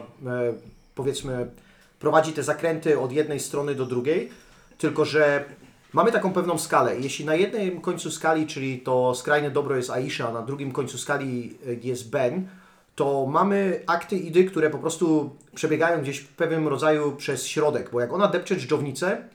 [0.96, 1.52] powiedzmy
[2.00, 4.30] prowadzi te zakręty od jednej strony do drugiej,
[4.78, 5.46] tylko że
[5.94, 7.00] mamy taką pewną skalę.
[7.00, 10.98] Jeśli na jednym końcu skali, czyli to skrajne dobro jest Aisha, a na drugim końcu
[10.98, 12.48] skali jest Ben,
[12.96, 18.00] to mamy akty Idy, które po prostu przebiegają gdzieś w pewnym rodzaju przez środek, bo
[18.00, 19.30] jak ona depcze dżdżownicę,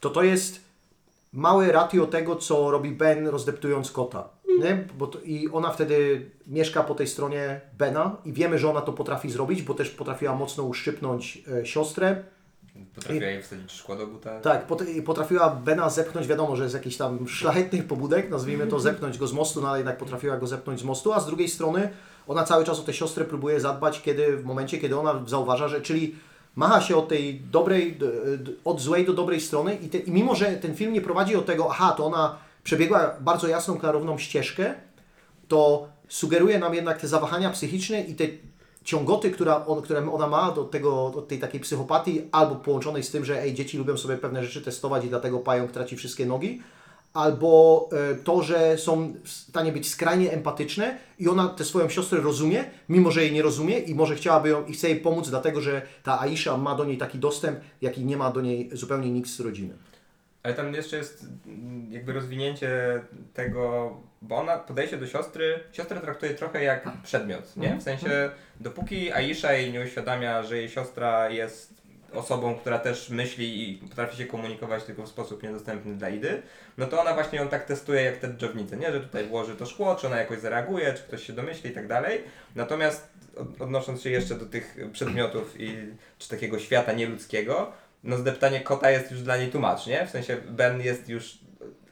[0.00, 0.60] to to jest
[1.32, 4.28] małe ratio tego, co robi Ben rozdeptując kota.
[4.60, 4.84] Nie?
[4.98, 8.92] Bo to, I ona wtedy mieszka po tej stronie Bena i wiemy, że ona to
[8.92, 12.22] potrafi zrobić, bo też potrafiła mocno uszczypnąć e, siostrę.
[12.94, 14.40] Potrafiła jej wsadzić szkło do buta.
[14.40, 19.18] Tak, pot- potrafiła Bena zepchnąć, wiadomo, że z jakichś tam szlachetnych pobudek, nazwijmy to, zepchnąć
[19.18, 21.90] go z mostu, no ale jednak potrafiła go zepchnąć z mostu, a z drugiej strony
[22.28, 25.80] ona cały czas o tę siostrę próbuje zadbać, kiedy w momencie, kiedy ona zauważa, że
[25.80, 26.16] czyli
[26.56, 27.98] macha się od tej dobrej,
[28.64, 31.42] od złej do dobrej strony i, te, i mimo, że ten film nie prowadzi do
[31.42, 34.74] tego, aha, to ona przebiegła bardzo jasną, klarowną ścieżkę,
[35.48, 38.24] to sugeruje nam jednak te zawahania psychiczne i te
[38.84, 43.10] ciągoty, która on, które ona ma do, tego, do tej takiej psychopatii, albo połączonej z
[43.10, 46.62] tym, że ej, dzieci lubią sobie pewne rzeczy testować i dlatego pająk traci wszystkie nogi,
[47.18, 52.20] albo e, to, że są w stanie być skrajnie empatyczne i ona tę swoją siostrę
[52.20, 55.60] rozumie, mimo że jej nie rozumie i może chciałaby ją i chce jej pomóc, dlatego
[55.60, 59.30] że ta Aisha ma do niej taki dostęp, jaki nie ma do niej zupełnie nikt
[59.30, 59.74] z rodziny.
[60.42, 63.02] Ale tam jeszcze jest mm, jakby rozwinięcie
[63.34, 67.76] tego, bo ona podejście do siostry, siostrę traktuje trochę jak przedmiot, nie?
[67.76, 71.77] W sensie, dopóki Aisha jej nie uświadamia, że jej siostra jest
[72.12, 76.42] osobą, która też myśli i potrafi się komunikować tylko w sposób niedostępny dla Idy,
[76.78, 78.92] no to ona właśnie ją tak testuje jak te dżownice, nie?
[78.92, 81.86] Że tutaj włoży to szkło, czy ona jakoś zareaguje, czy ktoś się domyśli i tak
[81.86, 82.22] dalej.
[82.54, 85.76] Natomiast od- odnosząc się jeszcze do tych przedmiotów i
[86.18, 87.72] czy takiego świata nieludzkiego,
[88.04, 90.06] no zdeptanie kota jest już dla niej tłumacz, nie?
[90.06, 91.38] W sensie Ben jest już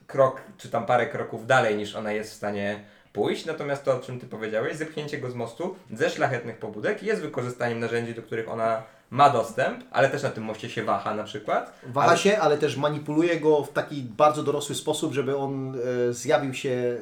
[0.07, 2.81] krok, czy tam parę kroków dalej niż ona jest w stanie
[3.17, 7.23] pójść, natomiast to, o czym Ty powiedziałeś, zepchnięcie go z mostu ze szlachetnych pobudek jest
[7.23, 11.25] wykorzystaniem narzędzi, do których ona ma dostęp, ale też na tym moście się waha na
[11.25, 11.81] przykład.
[11.87, 12.19] Waha ale...
[12.19, 15.77] się, ale też manipuluje go w taki bardzo dorosły sposób, żeby on
[16.09, 16.97] e, zjawił się.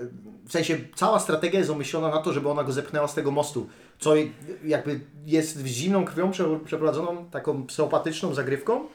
[0.46, 3.68] W sensie cała strategia jest omyślona na to, żeby ona go zepchnęła z tego mostu.
[3.98, 4.14] Co
[4.64, 8.88] jakby jest zimną krwią prze- przeprowadzoną taką psychopatyczną zagrywką,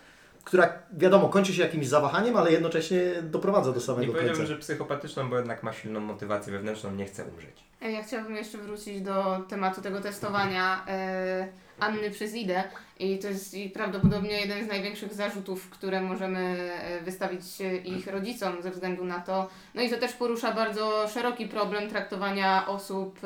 [0.50, 4.54] która wiadomo kończy się jakimś zawahaniem, ale jednocześnie doprowadza do Nie samego powiedziałbym, końca.
[4.54, 7.64] że psychopatyczną, bo jednak ma silną motywację wewnętrzną, nie chce umrzeć.
[7.82, 11.48] E, Ja chciałabym jeszcze wrócić do tematu tego testowania e,
[11.80, 12.64] Anny przez Idę
[13.00, 17.42] i to jest i prawdopodobnie jeden z największych zarzutów, które możemy e, wystawić
[17.86, 19.50] ich rodzicom ze względu na to.
[19.76, 23.20] No i to też porusza bardzo szeroki problem traktowania osób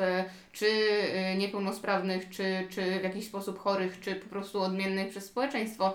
[0.52, 0.66] czy
[1.38, 5.94] niepełnosprawnych, czy, czy w jakiś sposób chorych, czy po prostu odmiennych przez społeczeństwo,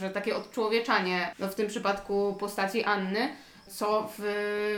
[0.00, 3.28] że takie odczłowieczanie, no w tym przypadku postaci Anny,
[3.68, 4.22] co w,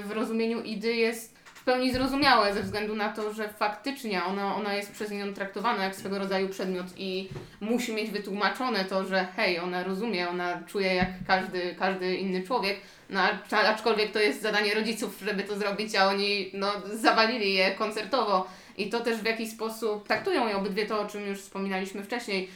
[0.06, 4.74] w rozumieniu Idy jest w pełni zrozumiałe ze względu na to, że faktycznie ona, ona
[4.74, 7.28] jest przez nią traktowana jak swego rodzaju przedmiot i
[7.60, 12.76] musi mieć wytłumaczone to, że hej, ona rozumie, ona czuje jak każdy, każdy inny człowiek,
[13.10, 18.46] no aczkolwiek to jest zadanie rodziców, żeby to zrobić, a oni no, zawalili je koncertowo.
[18.76, 22.44] I to też w jakiś sposób traktują i obydwie to, o czym już wspominaliśmy wcześniej,
[22.44, 22.50] e,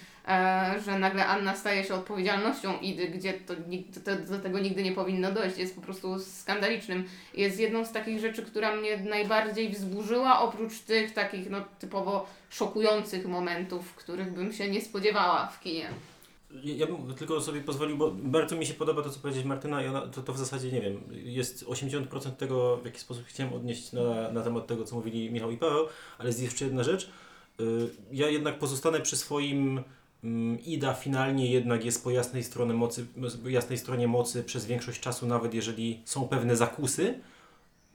[0.84, 3.54] że nagle Anna staje się odpowiedzialnością Idy, gdzie to,
[4.04, 7.04] to, do tego nigdy nie powinno dojść, jest po prostu skandalicznym.
[7.34, 13.26] Jest jedną z takich rzeczy, która mnie najbardziej wzburzyła, oprócz tych takich no, typowo szokujących
[13.26, 15.88] momentów, których bym się nie spodziewała w kinie.
[16.62, 19.87] Ja bym tylko sobie pozwolił, bo bardzo mi się podoba to, co powiedziałeś Martyna i
[19.87, 23.92] ona, to, to w zasadzie, nie wiem, jest 80% tego, w jaki sposób chciałem odnieść
[23.92, 25.87] na, na temat tego, co mówili Michał i Paweł,
[26.18, 27.10] ale jest jeszcze jedna rzecz.
[27.60, 29.80] Y, Ja jednak pozostanę przy swoim
[30.66, 33.06] Ida finalnie jednak jest po jasnej stronie mocy,
[33.46, 37.20] jasnej stronie mocy przez większość czasu, nawet jeżeli są pewne zakusy,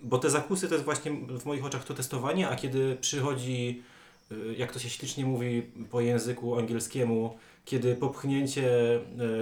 [0.04, 3.84] bo te zakusy to jest właśnie w moich oczach to testowanie, a kiedy przychodzi,
[4.32, 5.62] y, jak to się ślicznie mówi
[5.92, 8.96] po języku angielskiemu, kiedy popchnięcie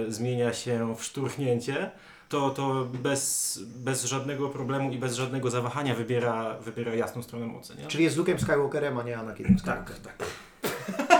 [0.08, 1.90] y, zmienia się w szturchnięcie,
[2.28, 7.74] to, to bez, bez żadnego problemu i bez żadnego zawahania wybiera, wybiera jasną stronę mocy.
[7.78, 7.86] Nie?
[7.86, 10.02] Czyli jest Luke'em Skywalkerem, a nie Anakinem Skywalkerem.
[10.02, 11.17] Tak, tak.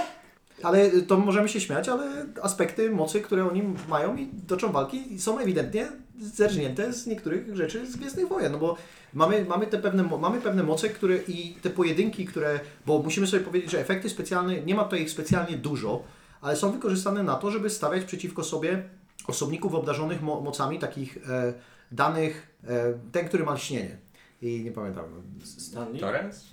[0.63, 5.39] Ale to możemy się śmiać, ale aspekty mocy, które oni mają i toczą walki są
[5.39, 5.89] ewidentnie
[6.21, 8.77] zerżnięte z niektórych rzeczy z Gwiezdnych Wojen, no bo
[9.15, 13.45] mamy, mamy te pewne, mamy pewne moce, które i te pojedynki, które, bo musimy sobie
[13.45, 16.03] powiedzieć, że efekty specjalne, nie ma tutaj ich specjalnie dużo,
[16.41, 18.83] ale są wykorzystane na to, żeby stawiać przeciwko sobie
[19.27, 21.53] osobników obdarzonych mo- mocami takich e,
[21.93, 23.97] danych, e, ten, który ma lśnienie.
[24.43, 25.05] I nie pamiętam.
[25.45, 26.01] Stanley?
[26.01, 26.47] Torrens?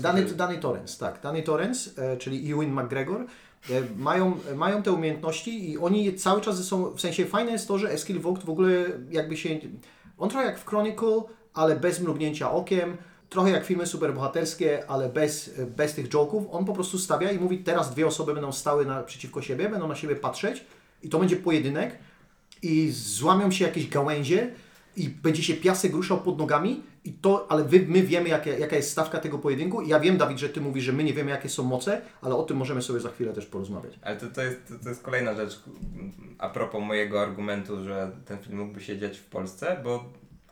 [0.00, 1.20] Dany, Dany Torrens, tak.
[1.22, 3.26] Dany Torrens, e, czyli Ewan McGregor,
[3.96, 7.90] mają, mają te umiejętności i oni cały czas są, w sensie fajne jest to, że
[7.90, 9.58] Eskil Vogt w ogóle jakby się,
[10.18, 11.22] on trochę jak w Chronicle,
[11.54, 12.96] ale bez mrugnięcia okiem,
[13.28, 17.58] trochę jak filmy superbohaterskie, ale bez, bez tych joków, on po prostu stawia i mówi,
[17.58, 20.64] teraz dwie osoby będą stały naprzeciwko siebie, będą na siebie patrzeć
[21.02, 21.98] i to będzie pojedynek
[22.62, 24.50] i złamią się jakieś gałęzie
[24.96, 28.76] i będzie się piasek ruszał pod nogami, i to, ale wy, my wiemy, jaka, jaka
[28.76, 29.82] jest stawka tego pojedynku.
[29.82, 32.34] I ja wiem, Dawid, że ty mówisz, że my nie wiemy, jakie są moce, ale
[32.34, 33.98] o tym możemy sobie za chwilę też porozmawiać.
[34.02, 35.60] Ale to, to, jest, to, to jest kolejna rzecz
[36.38, 40.04] a propos mojego argumentu, że ten film mógłby się dziać w Polsce, bo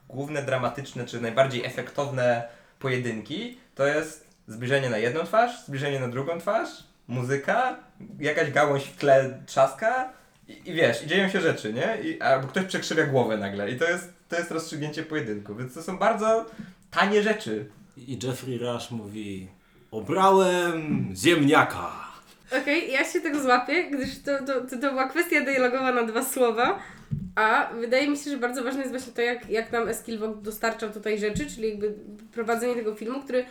[0.09, 2.48] główne dramatyczne czy najbardziej efektowne
[2.79, 6.68] pojedynki to jest zbliżenie na jedną twarz, zbliżenie na drugą twarz,
[7.09, 7.77] muzyka,
[8.20, 10.12] jakaś gałąź w tle trzaska
[10.48, 11.98] i, i wiesz, i dzieją się rzeczy, nie?
[12.03, 15.83] I, albo ktoś przekrzywia głowę nagle i to jest, to jest rozstrzygnięcie pojedynku, więc to
[15.83, 16.47] są bardzo
[16.91, 17.67] tanie rzeczy.
[17.97, 19.49] I Jeffrey Rush mówi
[19.91, 22.09] obrałem ziemniaka.
[22.62, 26.25] Okej, ja się tego złapię, gdyż to, to, to, to była kwestia dialogowa na dwa
[26.25, 26.79] słowa,
[27.35, 30.91] a wydaje mi się, że bardzo ważne jest właśnie to, jak, jak nam Eskilvok dostarczał
[30.91, 31.95] tutaj rzeczy, czyli jakby
[32.33, 33.45] prowadzenie tego filmu, który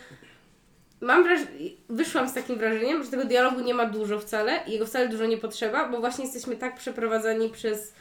[1.00, 4.86] mam wrażenie, wyszłam z takim wrażeniem, że tego dialogu nie ma dużo wcale i jego
[4.86, 7.92] wcale dużo nie potrzeba, bo właśnie jesteśmy tak przeprowadzani przez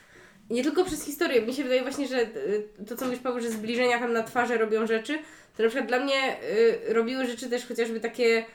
[0.49, 1.41] nie tylko przez historię.
[1.41, 4.57] Mi się wydaje właśnie, że y, to, co mówisz, Paweł, że zbliżenia tam na twarze
[4.57, 5.19] robią rzeczy,
[5.57, 6.37] to na przykład dla mnie
[6.89, 8.45] y, robiły rzeczy też chociażby takie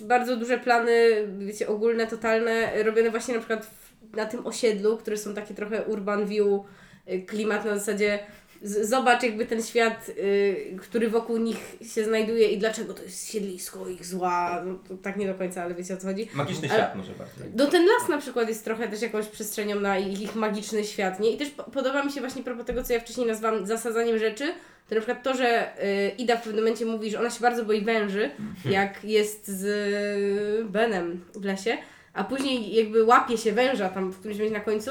[0.00, 5.16] bardzo duże plany, wiecie, ogólne, totalne, robione właśnie na przykład w, na tym osiedlu, które
[5.16, 6.46] są takie trochę urban view,
[7.12, 8.18] y, klimat na zasadzie
[8.62, 13.88] zobacz jakby ten świat, y, który wokół nich się znajduje i dlaczego to jest siedlisko
[13.88, 16.28] ich zła, no, to tak nie do końca, ale wiecie o co chodzi.
[16.34, 17.44] Magiczny Ale- świat może bardziej.
[17.56, 21.20] No ten las na przykład jest trochę też jakąś przestrzenią na ich, ich magiczny świat,
[21.20, 21.30] nie?
[21.30, 24.44] I też po- podoba mi się właśnie propos tego, co ja wcześniej nazwałam zasadzaniem rzeczy,
[24.88, 27.64] to na przykład to, że y, Ida w pewnym momencie mówi, że ona się bardzo
[27.64, 28.30] boi węży,
[28.70, 31.76] jak jest z y, Benem w lesie,
[32.14, 34.90] a później jakby łapie się węża tam w którymś momencie na końcu.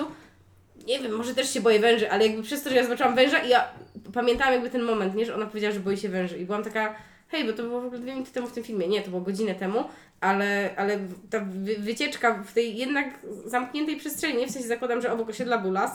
[0.88, 3.39] Nie wiem, może też się boję węży, ale jakby przez to, że ja zobaczyłam węża
[3.39, 3.67] i ja
[4.13, 5.26] pamiętałam jakby ten moment, nie?
[5.26, 6.95] Że ona powiedziała, że boi się węży i byłam taka,
[7.28, 8.88] hej, bo to było w ogóle dwie minuty temu w tym filmie.
[8.88, 9.84] Nie, to było godzinę temu,
[10.21, 15.30] ale, ale ta wy, wycieczka w tej jednak zamkniętej przestrzeni, w sensie zakładam, że obok
[15.30, 15.91] osiedla był las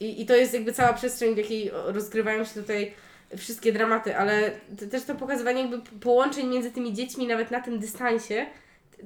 [0.00, 2.92] i, i to jest jakby cała przestrzeń, w jakiej rozgrywają się tutaj
[3.36, 7.78] wszystkie dramaty, ale te, też to pokazywanie jakby połączeń między tymi dziećmi nawet na tym
[7.78, 8.46] dystansie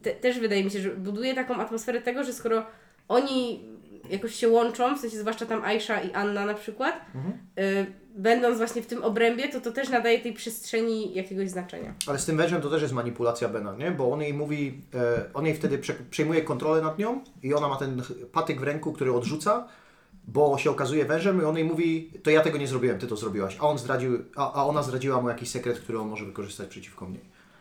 [0.03, 2.67] te, też wydaje mi się, że buduje taką atmosferę tego, że skoro
[3.09, 3.65] oni
[4.11, 7.01] jakoś się łączą, w sensie zwłaszcza tam Aisha i Anna na przykład,
[7.59, 11.95] y, będąc właśnie w tym obrębie, to to też nadaje tej przestrzeni jakiegoś znaczenia.
[12.07, 13.91] Ale z tym wężem to też jest manipulacja Bena, nie?
[13.91, 17.69] Bo on jej mówi, e, on jej wtedy prze, przejmuje kontrolę nad nią i ona
[17.69, 19.69] ma ten patyk w ręku, który odrzuca,
[20.29, 23.17] bo się okazuje wężem i on jej mówi, to ja tego nie zrobiłem, ty to
[23.17, 23.57] zrobiłaś.
[23.61, 27.07] A on zdradził, a, a ona zdradziła mu jakiś sekret, który on może wykorzystać przeciwko
[27.07, 27.19] mnie.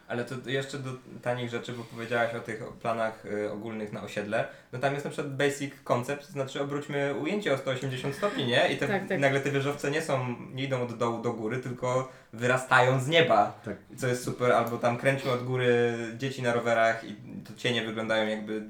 [0.10, 0.90] Ale to jeszcze do
[1.22, 4.48] tanich rzeczy, bo powiedziałaś o tych planach y, ogólnych na osiedle.
[4.74, 8.74] No tam jest na przykład basic concept, to znaczy obróćmy ujęcie o 180 stopni, nie?
[8.74, 9.20] I te, Tak, tak.
[9.20, 13.60] nagle te wieżowce nie są, nie idą od dołu do góry, tylko wyrastają z nieba.
[13.66, 13.78] Tak.
[13.98, 17.16] Co jest super, albo tam kręćmy od góry dzieci na rowerach i
[17.48, 18.64] to cienie wyglądają jakby,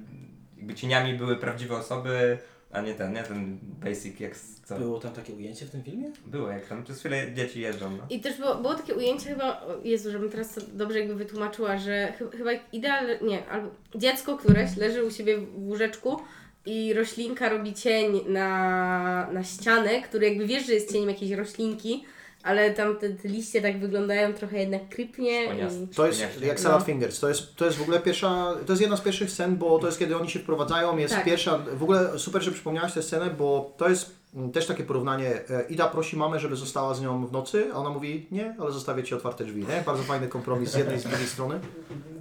[0.58, 2.38] jakby cieniami były prawdziwe osoby,
[2.72, 4.80] a nie ten, nie ten basic jak z- co.
[4.80, 6.12] Było tam takie ujęcie w tym filmie?
[6.26, 7.90] Było jak tam przez chwilę dzieci jeżdżą.
[7.98, 8.04] No.
[8.10, 11.78] I też było, było takie ujęcie chyba, o Jezu, żebym teraz to dobrze jakby wytłumaczyła,
[11.78, 16.18] że chy- chyba idealne, nie, albo dziecko któreś leży u siebie w łóżeczku
[16.66, 22.06] i roślinka robi cień na, na ścianę, który jakby wiesz, że jest cieniem jakiejś roślinki,
[22.43, 25.88] ale tam te, te liście tak wyglądają trochę jednak krypnie i...
[25.95, 27.19] To jest jak Salad Fingers.
[27.19, 29.86] To jest, to jest w ogóle pierwsza, to jest jedna z pierwszych scen, bo to
[29.86, 31.25] jest kiedy oni się wprowadzają, jest Tak.
[31.25, 35.49] pierwsza, w ogóle super, że przypomniałaś tę scenę, bo to jest mm, też takie porównanie.
[35.49, 38.71] E, Ida prosi mamę, żeby została z nią w nocy, a ona mówi nie, ale
[38.71, 39.84] zostawię Ci otwarte drzwi, nie?
[39.86, 41.60] Bardzo fajny kompromis z jednej i z drugiej strony.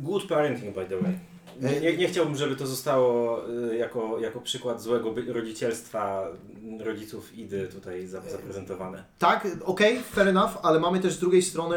[0.00, 1.12] Good parenting, by the way.
[1.60, 3.40] Nie, nie, nie chciałbym, żeby to zostało
[3.72, 6.26] y, jako, jako przykład złego rodzicielstwa
[6.80, 9.04] rodziców Idy tutaj za- zaprezentowane.
[9.18, 11.76] Tak, okej, fair enough, ale mamy też z drugiej strony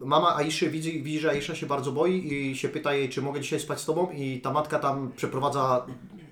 [0.00, 3.40] mama Aiszy widzi, widzi, że Aisha się bardzo boi i się pyta jej, czy mogę
[3.40, 5.86] dzisiaj spać z Tobą i ta matka tam przeprowadza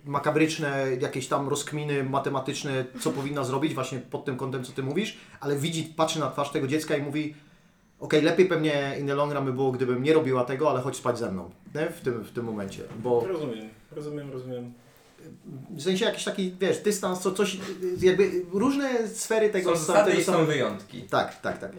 [0.05, 5.17] makabryczne jakieś tam rozkminy matematyczne, co powinna zrobić właśnie pod tym kątem, co Ty mówisz,
[5.41, 7.35] ale widzi, patrzy na twarz tego dziecka i mówi
[8.01, 10.97] okej, lepiej pewnie in the long run by było, gdybym nie robiła tego, ale chodź
[10.97, 11.87] spać ze mną, nie?
[11.91, 14.73] W tym, w tym momencie, bo Rozumiem, rozumiem, rozumiem.
[15.71, 17.59] w sensie jakiś taki, wiesz, dystans, co, coś,
[18.01, 21.03] jakby różne sfery tego Są zasady tego i są wyjątki.
[21.03, 21.73] Tak, tak, tak.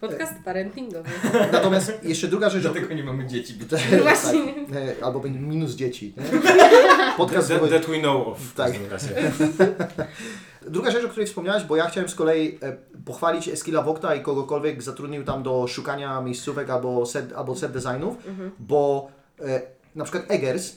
[0.00, 1.08] Podcast parentingowy.
[1.52, 2.62] Natomiast jeszcze druga rzecz.
[2.62, 3.54] Dlatego nie mamy dzieci.
[4.02, 4.54] Właśnie.
[4.54, 6.14] Tak, e, albo będzie minus dzieci.
[6.16, 6.40] nie?
[7.16, 8.38] Podcast That, that we know of.
[8.40, 8.66] w Tak.
[8.72, 9.08] każdym razie.
[10.68, 14.22] Druga rzecz, o której wspomniałeś, bo ja chciałem z kolei e, pochwalić Eskila Wokta i
[14.22, 18.16] kogokolwiek zatrudnił tam do szukania miejscówek albo set, albo set designów,
[18.58, 19.62] bo e,
[19.94, 20.76] na przykład Eggers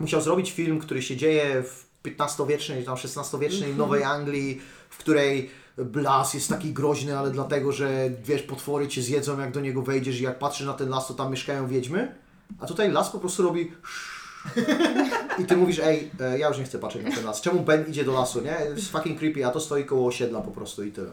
[0.00, 1.88] musiał zrobić film, który się dzieje w
[2.20, 5.50] XV-wiecznej, tam XVI-wiecznej Nowej Anglii, w której
[5.94, 10.20] las jest taki groźny, ale dlatego, że wiesz, potwory cię zjedzą, jak do niego wejdziesz
[10.20, 12.14] i jak patrzysz na ten las, to tam mieszkają wiedźmy.
[12.60, 13.72] A tutaj las po prostu robi
[15.38, 17.40] I ty mówisz, ej, e, ja już nie chcę patrzeć na ten las.
[17.40, 18.56] Czemu Ben idzie do lasu, nie?
[18.76, 21.12] Jest fucking creepy, a to stoi koło osiedla po prostu i tyle.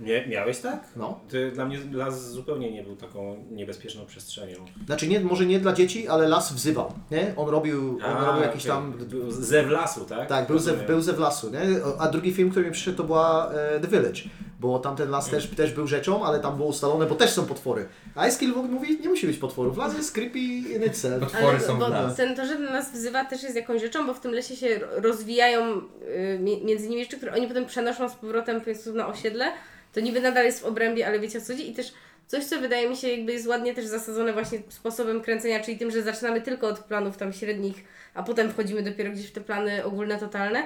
[0.00, 0.84] Nie, miałeś tak?
[0.96, 1.20] No.
[1.28, 4.56] Ty, dla mnie las zupełnie nie był taką niebezpieczną przestrzenią.
[4.86, 7.34] Znaczy nie, może nie dla dzieci, ale las wzywał, nie?
[7.36, 8.76] On robił, on robił jakiś okej.
[8.76, 8.92] tam...
[8.92, 10.28] Był Zew lasu, tak?
[10.28, 10.86] Tak, był ze, Rozumiem.
[10.86, 11.60] był ze w lasu, nie?
[11.98, 14.20] A drugi film, który mi przyszedł, to była e, The Village,
[14.64, 17.86] bo tamten las też, też był rzeczą, ale tam było ustalone, bo też są potwory.
[18.14, 21.20] A Eskil mówi, nie musi być potworów, las jest creepy in itself.
[21.20, 22.16] Potwory Ale są bo w nas.
[22.16, 24.86] ten, to, że nas wzywa też jest jakąś rzeczą, bo w tym lesie się ro-
[25.00, 28.60] rozwijają y, mi- między nimi rzeczy, które oni potem przenoszą z powrotem
[28.94, 29.52] na osiedle.
[29.92, 31.70] To niby nadal jest w obrębie, ale wiecie o co chodzi.
[31.70, 31.92] I też
[32.26, 35.90] coś, co wydaje mi się jakby jest ładnie też zasadzone właśnie sposobem kręcenia, czyli tym,
[35.90, 37.84] że zaczynamy tylko od planów tam średnich,
[38.14, 40.62] a potem wchodzimy dopiero gdzieś w te plany ogólne, totalne.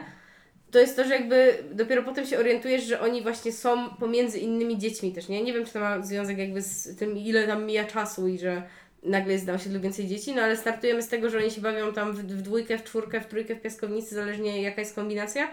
[0.71, 4.79] To jest to, że jakby dopiero potem się orientujesz, że oni właśnie są pomiędzy innymi
[4.79, 5.43] dziećmi też, nie?
[5.43, 8.63] Nie wiem, czy to ma związek jakby z tym, ile tam mija czasu i że
[9.03, 11.93] nagle jest na osiedlu więcej dzieci, no ale startujemy z tego, że oni się bawią
[11.93, 15.49] tam w, w dwójkę, w czwórkę, w trójkę, w piaskownicy, zależnie jaka jest kombinacja.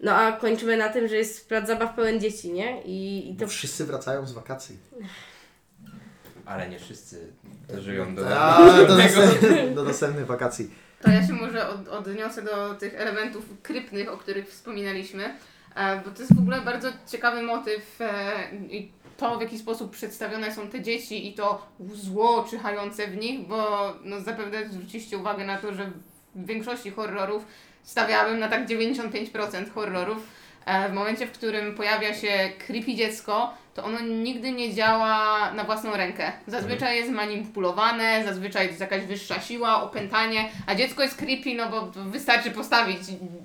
[0.00, 2.82] No a kończymy na tym, że jest plac zabaw pełen dzieci, nie?
[2.82, 4.76] I, i to Bo wszyscy wracają z wakacji.
[6.46, 7.32] Ale nie wszyscy
[7.68, 10.70] dożyją do A, do, następnych, do następnych wakacji.
[11.02, 15.34] To ja się może od, odniosę do tych elementów krypnych, o których wspominaliśmy,
[15.74, 18.32] e, bo to jest w ogóle bardzo ciekawy motyw e,
[18.70, 23.46] i to, w jaki sposób przedstawione są te dzieci i to zło czyhające w nich,
[23.46, 25.90] bo no, zapewne zwróciliście uwagę na to, że
[26.34, 27.44] w większości horrorów
[27.82, 30.26] stawiałabym na tak 95% horrorów.
[30.66, 35.64] E, W momencie, w którym pojawia się creepy dziecko, to ono nigdy nie działa na
[35.64, 36.32] własną rękę.
[36.46, 41.86] Zazwyczaj jest manipulowane, zazwyczaj jest jakaś wyższa siła, opętanie, a dziecko jest creepy, no bo
[42.10, 42.98] wystarczy postawić,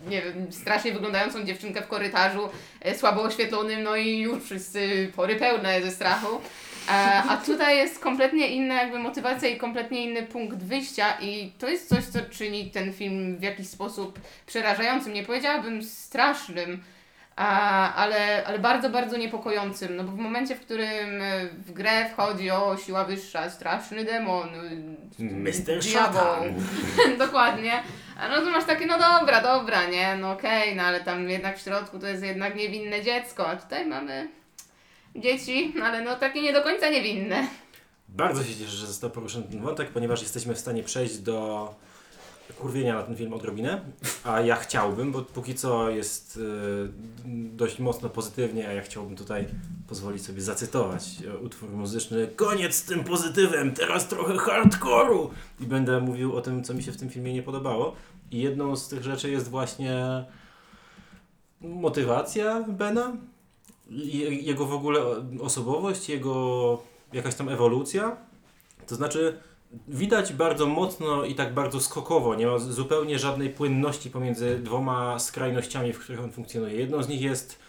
[0.10, 2.50] nie wiem, strasznie wyglądającą dziewczynkę w korytarzu,
[2.82, 6.42] e, słabo oświetlonym, no i już wszyscy pory pełne ze strachu.
[6.90, 11.70] E, A tutaj jest kompletnie inna jakby motywacja i kompletnie inny punkt wyjścia i to
[11.70, 15.14] jest coś, co czyni ten film w jakiś sposób przerażającym.
[15.14, 16.84] Nie powiedziałabym strasznym,
[17.38, 19.96] a, ale, ale bardzo, bardzo niepokojącym.
[19.96, 24.50] No bo w momencie, w którym e, w grę wchodzi o siła wyższa, straszny demon,
[25.20, 25.80] y, Mr.
[25.82, 26.54] diabeł.
[27.26, 27.72] Dokładnie.
[28.20, 31.58] A no to masz takie, no dobra, dobra, nie, no okej, no ale tam jednak
[31.58, 34.28] w środku to jest jednak niewinne dziecko, a tutaj mamy
[35.16, 37.48] dzieci, ale no takie nie do końca niewinne.
[38.10, 41.76] Bardzo się cieszę, że został poruszony ten wątek, ponieważ jesteśmy w stanie przejść do
[42.60, 43.82] kurwienia na ten film odrobinę,
[44.24, 46.90] a ja chciałbym, bo póki co jest y,
[47.56, 49.48] dość mocno pozytywnie, a ja chciałbym tutaj
[49.88, 55.30] pozwolić sobie zacytować e, utwór muzyczny Koniec z tym pozytywem, teraz trochę hardkoru!
[55.60, 57.96] I będę mówił o tym, co mi się w tym filmie nie podobało.
[58.32, 60.26] I jedną z tych rzeczy jest właśnie
[61.62, 63.18] motywacja Bena,
[64.30, 65.02] jego w ogóle
[65.42, 66.82] osobowość, jego
[67.14, 68.18] jakaś tam ewolucja.
[68.88, 69.40] To znaczy,
[69.88, 75.94] widać bardzo mocno i tak bardzo skokowo, nie ma zupełnie żadnej płynności pomiędzy dwoma skrajnościami,
[75.94, 76.76] w których on funkcjonuje.
[76.76, 77.60] Jedną z nich jest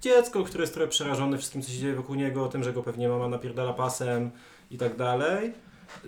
[0.00, 3.08] dziecko, które jest trochę przerażone wszystkim, co się dzieje wokół niego, tym, że go pewnie
[3.08, 4.30] mama napierdala pasem
[4.70, 5.52] i tak dalej.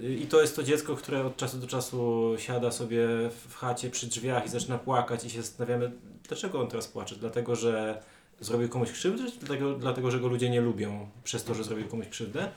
[0.03, 3.07] I to jest to dziecko, które od czasu do czasu siada sobie
[3.49, 5.93] w chacie przy drzwiach i zaczyna płakać i się zastanawiamy,
[6.29, 7.17] dlaczego on teraz płacze.
[7.17, 8.03] Dlatego, że
[8.41, 11.89] zrobił komuś krzywdę, czy dlatego, dlatego że go ludzie nie lubią przez to, że zrobił
[11.89, 12.51] komuś krzywdę.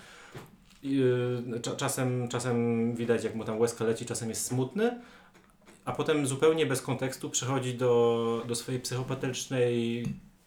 [0.89, 4.99] Yy, cza- czasem, czasem widać, jak mu tam łezka leci, czasem jest smutny,
[5.85, 10.05] a potem zupełnie bez kontekstu przechodzi do, do swojej psychopatycznej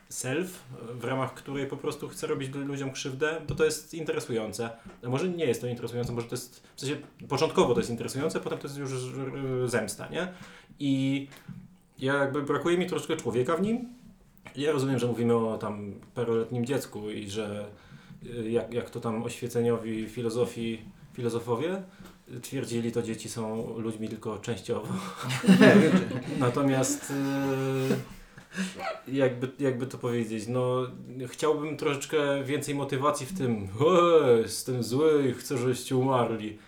[0.09, 0.65] self,
[0.95, 4.71] w ramach której po prostu chce robić ludziom krzywdę, bo to jest interesujące.
[5.05, 6.97] A może nie jest to interesujące, może to jest, w sensie
[7.29, 8.91] początkowo to jest interesujące, potem to jest już
[9.67, 10.29] zemsta, nie?
[10.79, 11.29] I
[11.99, 13.89] ja jakby brakuje mi troszkę człowieka w nim.
[14.57, 17.67] Ja rozumiem, że mówimy o tam paroletnim dziecku i że
[18.51, 21.83] jak, jak to tam oświeceniowi filozofii, filozofowie
[22.43, 24.89] twierdzili, to dzieci są ludźmi tylko częściowo.
[26.39, 27.15] Natomiast y,
[29.13, 30.83] jakby, jakby to powiedzieć, no
[31.27, 33.69] chciałbym troszeczkę więcej motywacji w tym,
[34.35, 36.59] "E, jestem zły i chcę, żebyście umarli.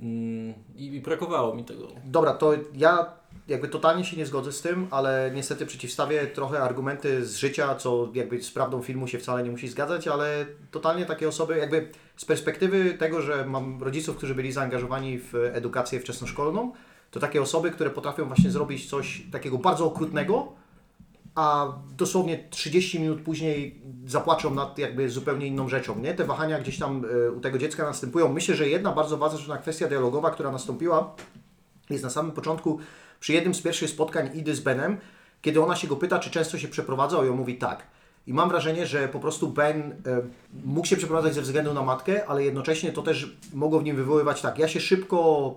[0.00, 1.88] Mm, I, I brakowało mi tego.
[2.04, 3.06] Dobra, to ja
[3.48, 8.08] jakby totalnie się nie zgodzę z tym, ale niestety przeciwstawię trochę argumenty z życia, co
[8.14, 12.24] jakby z prawdą filmu się wcale nie musi zgadzać, ale totalnie takie osoby jakby z
[12.24, 16.72] perspektywy tego, że mam rodziców, którzy byli zaangażowani w edukację wczesnoszkolną,
[17.10, 20.52] to takie osoby, które potrafią właśnie zrobić coś takiego bardzo okrutnego,
[21.34, 26.14] a dosłownie 30 minut później zapłaczą nad jakby zupełnie inną rzeczą, nie?
[26.14, 28.32] Te wahania gdzieś tam e, u tego dziecka następują.
[28.32, 31.14] Myślę, że jedna bardzo ważna kwestia dialogowa, która nastąpiła,
[31.90, 32.78] jest na samym początku
[33.26, 34.96] przy jednym z pierwszych spotkań Idy z Benem,
[35.42, 37.86] kiedy ona się go pyta, czy często się przeprowadzał i on mówi tak.
[38.26, 39.94] I mam wrażenie, że po prostu Ben e,
[40.64, 44.42] mógł się przeprowadzać ze względu na matkę, ale jednocześnie to też mogło w nim wywoływać
[44.42, 44.58] tak.
[44.58, 45.54] Ja się szybko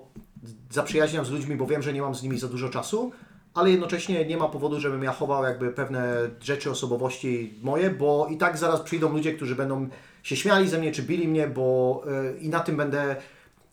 [0.70, 3.12] zaprzyjaźniam z ludźmi, bo wiem, że nie mam z nimi za dużo czasu,
[3.54, 8.38] ale jednocześnie nie ma powodu, żebym ja chował jakby pewne rzeczy, osobowości moje, bo i
[8.38, 9.90] tak zaraz przyjdą ludzie, którzy będą
[10.24, 12.04] się śmiali ze mnie, czy bili mnie, bo
[12.36, 13.16] y, i na tym będę,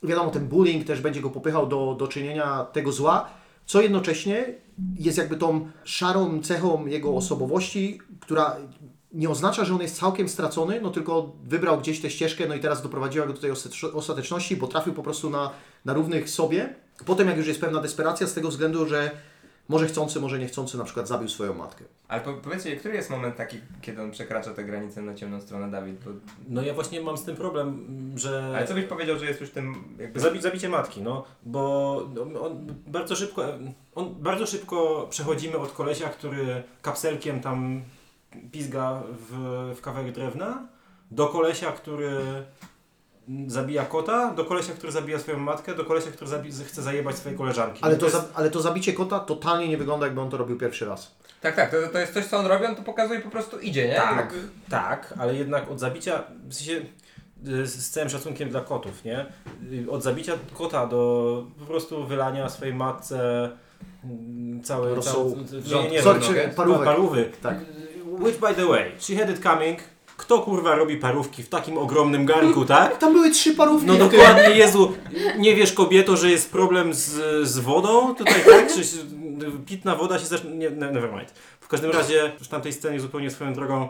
[0.02, 4.54] wiadomo, ten bullying też będzie go popychał do, do czynienia tego zła, co jednocześnie
[4.98, 8.56] jest jakby tą szarą cechą jego osobowości, która
[9.12, 12.60] nie oznacza, że on jest całkiem stracony, no tylko wybrał gdzieś tę ścieżkę, no i
[12.60, 15.50] teraz doprowadziła go do tej ostat- ostateczności, bo trafił po prostu na,
[15.84, 16.74] na równych sobie.
[17.06, 19.10] Potem jak już jest pewna desperacja z tego względu, że
[19.68, 21.84] może chcący, może niechcący na przykład zabił swoją matkę.
[22.08, 25.70] Ale po, powiedzcie, który jest moment taki, kiedy on przekracza tę granicę na ciemną stronę
[25.70, 26.04] Dawid?
[26.04, 26.10] Bo,
[26.48, 27.86] No ja właśnie mam z tym problem,
[28.16, 28.52] że...
[28.56, 30.20] ale co byś powiedział, że jest już tym jakby...
[30.20, 32.02] Zabi zabicie matki, no, bo
[32.32, 33.44] no, on bardzo szybko,
[33.94, 37.82] on bardzo szybko przechodzimy od kolesia, który kapselkiem tam
[38.52, 39.32] pizga w,
[39.76, 40.68] w kawałek drewna,
[41.10, 42.20] do kolesia, który
[43.46, 47.38] zabija kota, do kolesia, który zabija swoją matkę, do kolesia, który zabi chce zajebać swojej
[47.38, 47.78] koleżanki.
[47.82, 50.36] Ale No to, jest- za, ale to zabicie kota totalnie nie wygląda, jakby on to
[50.36, 51.16] robił pierwszy raz.
[51.40, 53.88] Tak, tak, to, to jest coś, co on robi, on to pokazuje po prostu idzie,
[53.88, 53.94] nie?
[53.94, 56.72] Tak, Jakby- tak, ale jednak od zabicia, w sensie
[57.48, 59.26] y, z całym szacunkiem dla kotów, nie?
[59.72, 63.50] Y, Od zabicia kota do po prostu wylania swojej matce
[64.04, 64.94] mm, całe...
[64.94, 65.36] Rosołu.
[65.70, 66.84] całe nie, nie, Sorry, no, no, parówek.
[66.84, 67.36] Parówek.
[67.36, 67.56] Tak.
[68.18, 69.78] Which by the way, she had it coming.
[70.16, 72.98] Kto kurwa robi parówki w takim ogromnym garnku, tak?
[72.98, 73.86] Tam były trzy parówki.
[73.86, 74.92] No dokładnie, Jezu,
[75.38, 77.10] nie wiesz kobieto, że jest problem z,
[77.48, 78.72] z wodą tutaj, tak?
[78.74, 78.82] Czy
[79.66, 80.50] pitna woda się zacznie...
[80.50, 81.30] Nie, ne- never mind.
[81.60, 83.88] W każdym razie w tamtej scenie zupełnie swoją drogą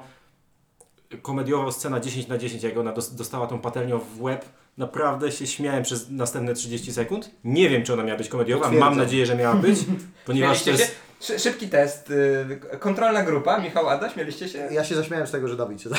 [1.22, 4.45] komediowa scena 10 na 10, jak ona dos- dostała tą patelnią w łeb.
[4.79, 7.31] Naprawdę się śmiałem przez następne 30 sekund.
[7.45, 8.62] Nie wiem, czy ona miała być komediowa.
[8.64, 8.89] Potwierdzam.
[8.89, 9.79] Mam nadzieję, że miała być,
[10.27, 11.05] ponieważ to jest...
[11.20, 14.68] Szy- Szybki test, y, kontrolna grupa, Michał Ada, śmieliście się?
[14.70, 15.90] Ja się zaśmiałem z tego, że Dawid się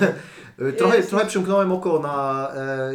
[0.78, 2.48] trochę, trochę przymknąłem oko na...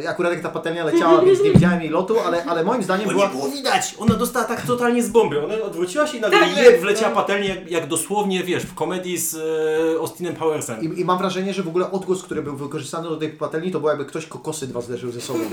[0.04, 3.06] E, akurat jak ta patelnia leciała, więc nie widziałem jej lotu, ale, ale moim zdaniem
[3.06, 3.24] Bo była...
[3.24, 3.94] nie było widać!
[3.98, 5.44] Ona dostała tak totalnie z bomby.
[5.44, 7.16] Ona odwróciła się i nagle Tak, jeb wleciała no.
[7.16, 10.82] patelnię, jak, jak dosłownie, wiesz, w komedii z e, Austinem Powersem.
[10.82, 13.78] I, I mam wrażenie, że w ogóle odgłos, który był wykorzystany do tej patelni, to
[13.78, 15.40] było jakby ktoś kokosy dwa zderzył ze sobą.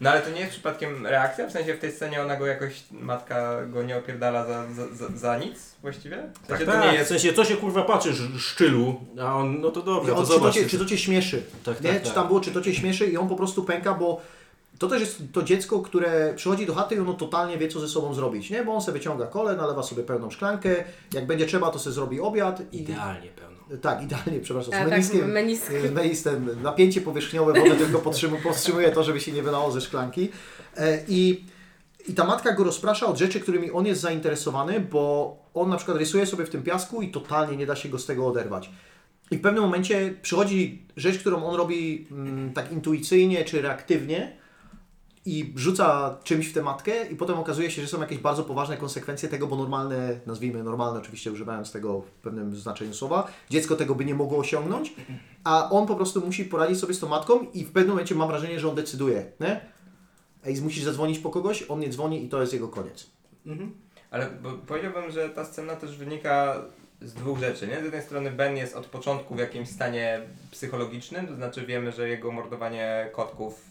[0.00, 1.46] No ale to nie jest przypadkiem reakcja?
[1.46, 5.16] W sensie w tej scenie ona go jakoś, matka go nie opierdala za, za, za,
[5.16, 6.16] za nic właściwie?
[6.42, 7.08] W Tak, sensie tak, to nie w jest...
[7.08, 9.00] sensie, co się kurwa patrzysz, szczylu?
[9.22, 11.42] A on, no to I dobra, to on, czy, to cię, czy to Cię śmieszy?
[11.64, 11.90] Tak, nie?
[11.90, 12.14] tak, Czy tak.
[12.14, 14.20] tam było, czy to Cię śmieszy i on po prostu pęka, bo
[14.78, 17.88] to też jest to dziecko, które przychodzi do chaty i ono totalnie wie, co ze
[17.88, 18.64] sobą zrobić, nie?
[18.64, 22.20] Bo on sobie wyciąga kole, nalewa sobie pełną szklankę, jak będzie trzeba, to sobie zrobi
[22.20, 22.82] obiad i...
[22.82, 23.47] Idealnie pełno.
[23.82, 25.32] Tak, idealnie, przepraszam, z tak, meniskiem.
[25.32, 25.70] menisk.
[25.70, 27.98] y, menistem, napięcie powierzchniowe wody tylko
[28.42, 30.28] powstrzymuje to, żeby się nie wylało ze szklanki.
[30.76, 31.44] E, I,
[32.08, 35.98] I ta matka go rozprasza od rzeczy, którymi on jest zainteresowany, bo on na przykład
[35.98, 38.70] rysuje sobie w tym piasku i totalnie nie da się go z tego oderwać.
[39.30, 44.36] I w pewnym momencie przychodzi rzecz, którą on robi mm, tak intuicyjnie czy reaktywnie
[45.28, 48.76] i rzuca czymś w tę matkę i potem okazuje się, że są jakieś bardzo poważne
[48.76, 53.94] konsekwencje tego, bo normalne, nazwijmy normalne oczywiście używając tego w pewnym znaczeniu słowa, dziecko tego
[53.94, 54.94] by nie mogło osiągnąć,
[55.44, 58.28] a on po prostu musi poradzić sobie z tą matką i w pewnym momencie mam
[58.28, 59.60] wrażenie, że on decyduje, nie?
[60.44, 63.10] Ej, musisz zadzwonić po kogoś, on nie dzwoni i to jest jego koniec.
[63.46, 63.74] Mhm.
[64.10, 64.26] Ale
[64.66, 66.62] powiedziałbym, że ta scena też wynika
[67.02, 67.80] z dwóch rzeczy, nie?
[67.80, 70.20] Z jednej strony Ben jest od początku w jakimś stanie
[70.50, 73.64] psychologicznym, to znaczy wiemy, że jego mordowanie kotków,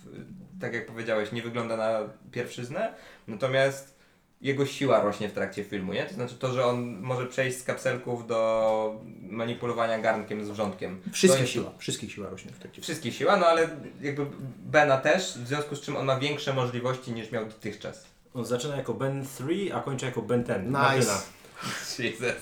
[0.61, 1.99] tak jak powiedziałeś, nie wygląda na
[2.31, 2.93] pierwszyznę,
[3.27, 3.97] natomiast
[4.41, 6.05] jego siła rośnie w trakcie filmu, nie?
[6.05, 11.01] To znaczy to, że on może przejść z kapselków do manipulowania garnkiem z wrzątkiem.
[11.05, 12.81] To Wszystkich jest- siła, wszystkich siła rośnie w trakcie.
[12.81, 13.69] Wszystkich siła, no ale
[14.01, 14.25] jakby
[14.65, 18.05] Bena też, w związku z czym on ma większe możliwości niż miał dotychczas.
[18.33, 20.65] On zaczyna jako Ben 3, a kończy jako Ben 10.
[20.65, 20.71] Nice.
[20.79, 21.21] Martyna.
[21.99, 22.35] Jesus.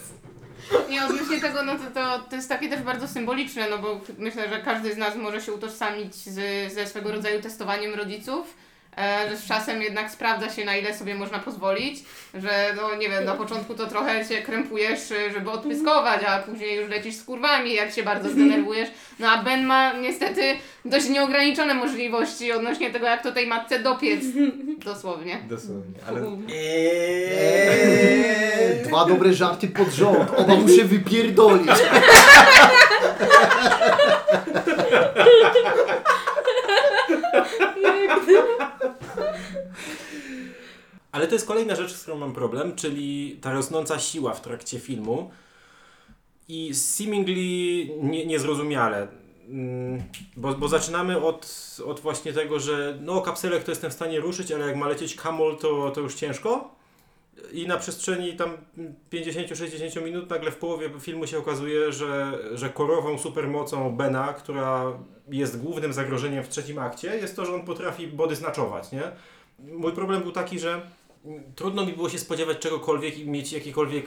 [0.89, 4.49] Nie, odnośnie tego, no to, to, to jest takie też bardzo symboliczne, no bo myślę,
[4.49, 8.55] że każdy z nas może się utożsamić z, ze swego rodzaju testowaniem rodziców,
[9.29, 13.25] że z czasem jednak sprawdza się, na ile sobie można pozwolić, że no nie wiem,
[13.25, 17.73] na początku to trochę się krępujesz, e, żeby odpyskować, a później już lecisz z kurwami,
[17.73, 18.89] jak się bardzo zdenerwujesz.
[19.19, 20.41] No a Ben ma niestety
[20.85, 24.21] dość nieograniczone możliwości odnośnie tego, jak to tej matce dopiec,
[24.85, 25.37] dosłownie.
[25.49, 25.99] Dosłownie.
[26.07, 27.85] Ale Eee,
[28.83, 31.69] dwa dobre żarty pod rząd, oba muszę wypierdolić.
[41.15, 44.79] Ale to jest kolejna rzecz, z którą mam problem, czyli ta rosnąca siła w trakcie
[44.79, 45.31] filmu
[46.47, 47.35] i seemingly
[48.01, 49.07] nie, niezrozumiale.
[49.49, 50.03] Mm,
[50.37, 54.51] Bo, bo zaczynamy od, od właśnie tego, że no kapselek to jestem w stanie ruszyć,
[54.51, 56.75] ale jak ma lecieć kamol, to, to już ciężko.
[57.51, 58.57] I na przestrzeni tam
[59.11, 64.93] 50-60 minut nagle w połowie filmu się okazuje, że, że korową supermocą Bena, która
[65.31, 69.11] jest głównym zagrożeniem w trzecim akcie, jest to, że on potrafi body znaczować, nie?
[69.59, 70.81] mój problem był taki, że
[71.55, 74.05] trudno mi było się spodziewać czegokolwiek i mieć jakiekolwiek,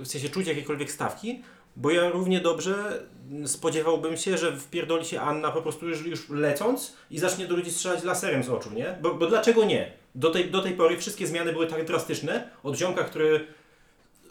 [0.00, 1.42] w sensie czuć jakiekolwiek stawki,
[1.76, 3.02] bo ja równie dobrze
[3.46, 7.70] spodziewałbym się, że wpierdoli się Anna po prostu już, już lecąc i zacznie do ludzi
[7.70, 8.98] strzelać laserem z oczu, nie?
[9.02, 9.92] Bo, bo dlaczego nie?
[10.14, 13.46] Do tej, do tej pory wszystkie zmiany były tak drastyczne, od ziomka, który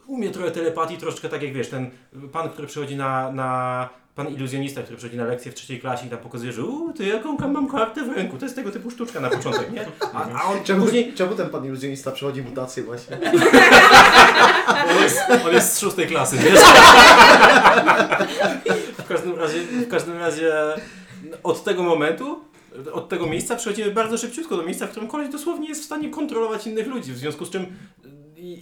[0.08, 1.92] umie trochę telepatii, troszeczkę tak jak wiesz, ten
[2.32, 3.90] pan, który przychodzi na, na
[4.20, 7.04] pan iluzjonista, który przychodzi na lekcję w trzeciej klasie i tam pokazuje, że uuu, to
[7.04, 9.86] jaką mam kartę w ręku, to jest tego typu sztuczka na początek, nie?
[10.14, 13.18] A, a on Czemu, później, czemu ten pan iluzjonista przechodzi mutację właśnie?
[14.92, 16.60] on jest, on jest z szóstej klasy, wiesz?
[18.98, 20.54] W każdym razie, w każdym razie
[21.44, 22.40] od tego momentu,
[22.92, 26.10] od tego miejsca przechodzimy bardzo szybciutko do miejsca, w którym koleś dosłownie jest w stanie
[26.10, 27.66] kontrolować innych ludzi, w związku z czym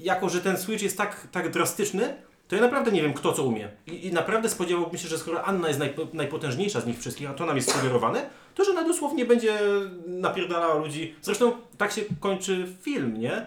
[0.01, 3.43] jako, że ten switch jest tak, tak drastyczny, to ja naprawdę nie wiem, kto co
[3.43, 3.69] umie.
[3.87, 7.33] I, i naprawdę spodziewałbym się, że skoro Anna jest najpo, najpotężniejsza z nich wszystkich, a
[7.33, 9.59] to nam jest sugerowane, to że ona dosłownie będzie
[10.07, 11.15] napierdalała ludzi.
[11.21, 13.45] Zresztą tak się kończy film, nie?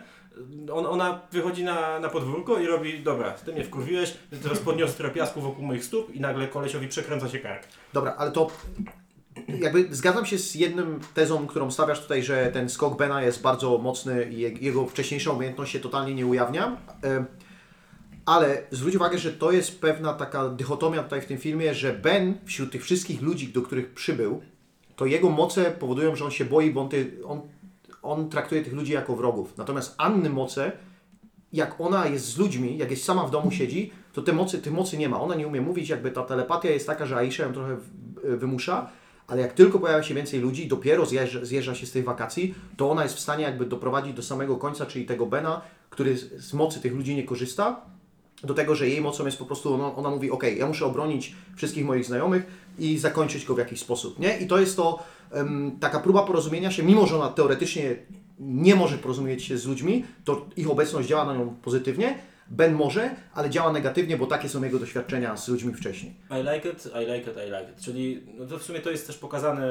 [0.73, 5.15] On, ona wychodzi na, na podwórko i robi, dobra, ty mnie wkurwiłeś, teraz podniosę trochę
[5.15, 7.63] piasku wokół moich stóp i nagle kolesiowi przekręca się kark.
[7.93, 8.47] Dobra, ale to
[9.49, 13.79] jakby zgadzam się z jednym tezą, którą stawiasz tutaj, że ten skok Bena jest bardzo
[13.79, 16.77] mocny i je- jego wcześniejsza umiejętność się totalnie nie ujawnia.
[17.03, 17.27] Em,
[18.31, 22.35] Ale zwróć uwagę, że to jest pewna taka dychotomia tutaj w tym filmie, że Ben
[22.45, 24.41] wśród tych wszystkich ludzi, do których przybył,
[24.97, 27.41] to jego moce powodują, że on się boi, bo on, ty, on,
[28.03, 29.57] on traktuje tych ludzi jako wrogów.
[29.59, 30.72] Natomiast Anny moce,
[31.53, 34.72] jak ona jest z ludźmi, jak jest sama w domu siedzi, to te mocy, tych
[34.72, 35.20] mocy nie ma.
[35.20, 38.91] Ona nie umie mówić, jakby ta telepatia jest taka, że Aisha ją trochę w- wymusza,
[39.26, 42.91] ale jak tylko pojawia się więcej ludzi, dopiero zjeżdża, zjeżdża się z tych wakacji, to
[42.91, 45.61] ona jest w stanie jakby doprowadzić do samego końca, czyli tego Bena,
[45.91, 47.81] który z mocy tych ludzi nie korzysta,
[48.45, 51.34] do tego, że jej mocą jest po prostu, ona, ona mówi, ok, ja muszę obronić
[51.57, 52.47] wszystkich moich znajomych
[52.78, 54.38] i zakończyć go w jakiś sposób, nie?
[54.38, 57.97] I to jest to em, taka próba porozumienia się, mimo że ona teoretycznie
[58.38, 62.18] nie może porozumieć się z ludźmi, to ich obecność działa na nią pozytywnie,
[62.51, 66.14] Ben może, ale działa negatywnie, bo takie są jego doświadczenia z ludźmi wcześniej.
[66.30, 67.84] I like it, I like it, I like it.
[67.84, 69.68] Czyli no to w sumie to jest też pokazane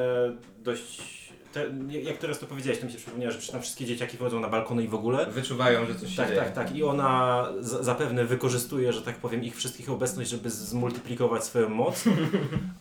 [0.64, 1.30] dość.
[1.54, 1.66] Te,
[2.02, 4.84] jak teraz to powiedziałeś, to mi się przypomniało, że tam wszystkie dzieciaki wchodzą na balkony
[4.84, 5.26] i w ogóle.
[5.26, 6.40] Wyczuwają, że coś się Tak, dzieje.
[6.42, 6.76] tak, tak.
[6.76, 12.04] I ona za, zapewne wykorzystuje, że tak powiem, ich wszystkich obecność, żeby zmultiplikować swoją moc.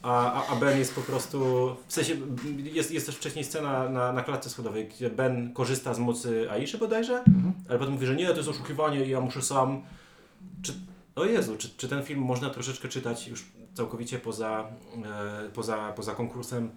[0.02, 1.38] A, a, a Ben jest po prostu.
[1.88, 2.16] W sensie
[2.72, 6.78] jest, jest też wcześniej scena na, na klatce schodowej, gdzie Ben korzysta z mocy Aiszy
[6.78, 7.24] bodajże,
[7.68, 9.82] ale potem mówi, że nie, to jest oszukiwanie i ja muszę sam.
[10.62, 10.72] Czy,
[11.16, 13.44] o Jezu, czy, czy ten film można troszeczkę czytać już
[13.74, 14.64] całkowicie poza,
[15.46, 16.70] e, poza, poza konkursem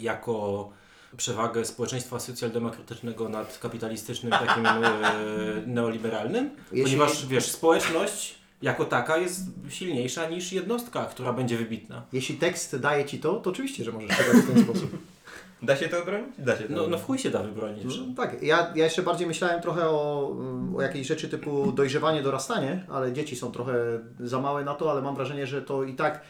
[0.00, 0.68] jako
[1.16, 4.82] przewagę społeczeństwa socjaldemokratycznego nad kapitalistycznym, takim e,
[5.66, 6.50] neoliberalnym?
[6.72, 12.02] Jeśli- Ponieważ wiesz, społeczność jako taka jest silniejsza niż jednostka, która będzie wybitna.
[12.12, 14.90] Jeśli tekst daje Ci to, to oczywiście, że możesz czytać w ten sposób.
[15.62, 16.28] Da się to obronić?
[16.38, 17.84] Da się to No, no w chuj się da wybronić.
[17.84, 20.36] No, tak, ja, ja jeszcze bardziej myślałem trochę o,
[20.76, 23.74] o jakiejś rzeczy typu dojrzewanie, dorastanie, ale dzieci są trochę
[24.20, 26.20] za małe na to, ale mam wrażenie, że to i tak.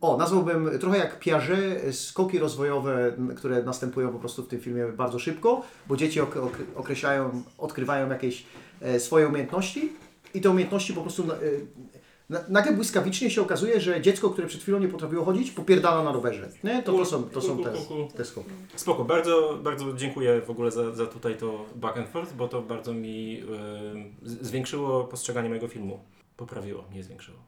[0.00, 5.18] O, nazwałbym trochę jak Piaget, skoki rozwojowe, które następują po prostu w tym filmie bardzo
[5.18, 8.44] szybko, bo dzieci ok, ok, określają, odkrywają jakieś
[8.80, 9.92] e, swoje umiejętności
[10.34, 11.36] i te umiejętności po prostu e,
[12.28, 16.12] na, nagle błyskawicznie się okazuje, że dziecko, które przed chwilą nie potrafiło chodzić, popierdala na
[16.12, 16.48] rowerze.
[16.64, 16.82] Nie?
[16.82, 17.72] To, to są, to są te,
[18.16, 18.50] te skoki.
[18.76, 22.62] Spoko, bardzo, bardzo dziękuję w ogóle za, za tutaj to back and forth, bo to
[22.62, 23.42] bardzo mi
[24.22, 26.00] z- zwiększyło postrzeganie mojego filmu.
[26.36, 27.38] Poprawiło, nie zwiększyło.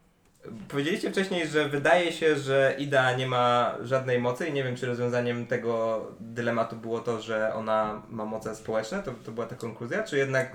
[0.69, 4.87] Powiedzieliście wcześniej, że wydaje się, że Ida nie ma żadnej mocy i nie wiem, czy
[4.87, 10.03] rozwiązaniem tego dylematu było to, że ona ma moce społeczne, to, to była ta konkluzja,
[10.03, 10.53] czy jednak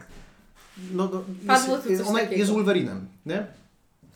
[0.91, 2.39] No, no, Padło jest, tu coś ona takiego.
[2.39, 3.45] jest Wolverinem, nie?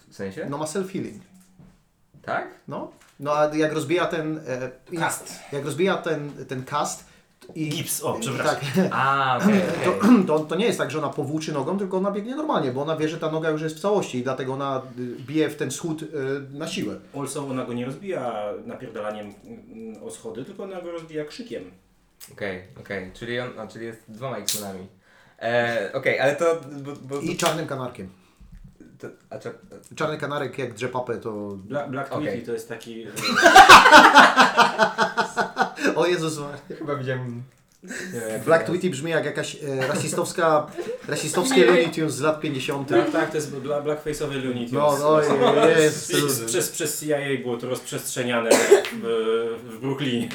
[0.10, 0.48] w sensie?
[0.50, 1.20] No ma self-healing.
[2.22, 2.48] Tak?
[2.68, 2.92] No.
[3.20, 4.40] no a jak rozbija ten...
[4.48, 5.40] E, Cast.
[5.52, 7.06] Jak rozbija ten, ten cast
[7.56, 7.70] i...
[7.70, 8.56] Gips, o, przepraszam.
[8.56, 10.26] Tak, A, okej, to, okej.
[10.28, 12.98] to, to nie jest tak, że ona powłóczy nogą, tylko ona biegnie normalnie, bo ona
[12.98, 15.72] wie, że ta noga już jest w całości i dlatego ona y, bije w ten
[15.72, 16.08] schód y,
[16.52, 17.00] na siłę.
[17.20, 21.64] Also ona go nie rozbija napierdalaniem mm, o schody, tylko ona go rozbija krzykiem.
[22.32, 24.88] Okej, okej, czyli on, a, czyli jest dwoma X-Menami.
[25.40, 28.10] E, Okej, ale to, bo, bo, I czarnym kanarkiem.
[29.30, 29.52] A, czy,
[29.96, 31.32] Czarny kanarek jak drze papę, to...
[31.56, 32.10] Bla, Black.
[32.10, 33.04] Tweety to jest taki...
[33.04, 33.10] e,
[35.96, 36.40] O Jezus
[36.78, 37.44] chyba widziałem...
[37.84, 40.68] Nie Black to Tweety brzmi jak jakaś e, rasistowska,
[41.08, 42.90] rasistowskie Looney Tunes z lat 50.
[42.90, 44.72] Tak, tak, to jest bla, blackface'owy Looney Tunes.
[44.72, 44.98] No,
[45.56, 46.08] no, jest.
[46.10, 48.50] Przez, przez, przez CIA było to rozprzestrzeniane
[49.04, 50.30] w, w Brooklynie.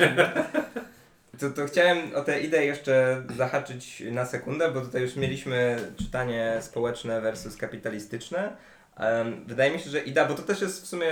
[1.41, 6.59] To, to chciałem o tę ideę jeszcze zahaczyć na sekundę, bo tutaj już mieliśmy czytanie
[6.61, 8.57] społeczne versus kapitalistyczne.
[8.97, 11.07] Em, wydaje mi się, że Ida, bo to też jest w sumie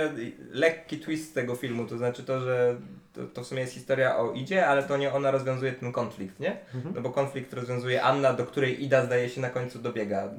[0.51, 2.75] lekki twist tego filmu, to znaczy to, że
[3.13, 6.39] to, to w sumie jest historia o Idzie, ale to nie ona rozwiązuje ten konflikt,
[6.39, 6.57] nie?
[6.75, 6.95] Mhm.
[6.95, 10.29] No bo konflikt rozwiązuje Anna, do której Ida zdaje się na końcu dobiega.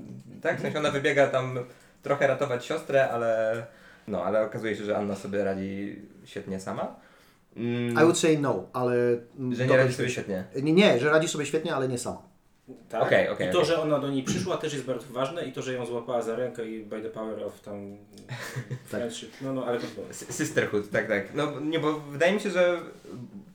[0.43, 0.59] Tak?
[0.59, 1.59] W sensie ona wybiega tam
[2.03, 3.67] trochę ratować siostrę, ale
[4.09, 7.08] no, ale okazuje się, że Anna sobie radzi świetnie sama.
[7.57, 8.95] Mm, I would say no, ale...
[8.95, 10.45] mm, że nie dokończ radzi sobie świetnie.
[10.63, 12.23] Nie, nie, że radzi sobie świetnie, ale nie sama.
[12.89, 13.03] Tak.
[13.03, 13.71] Okej, okej, I to, okej.
[13.71, 16.37] że ona do niej przyszła też jest bardzo ważne i to, że ją złapała za
[16.37, 17.97] rękę i by the power of tam
[18.89, 19.33] friendship.
[19.41, 20.07] No, no, ale to było.
[20.13, 21.35] Sisterhood, tak, tak.
[21.35, 22.81] No nie, bo wydaje mi się, że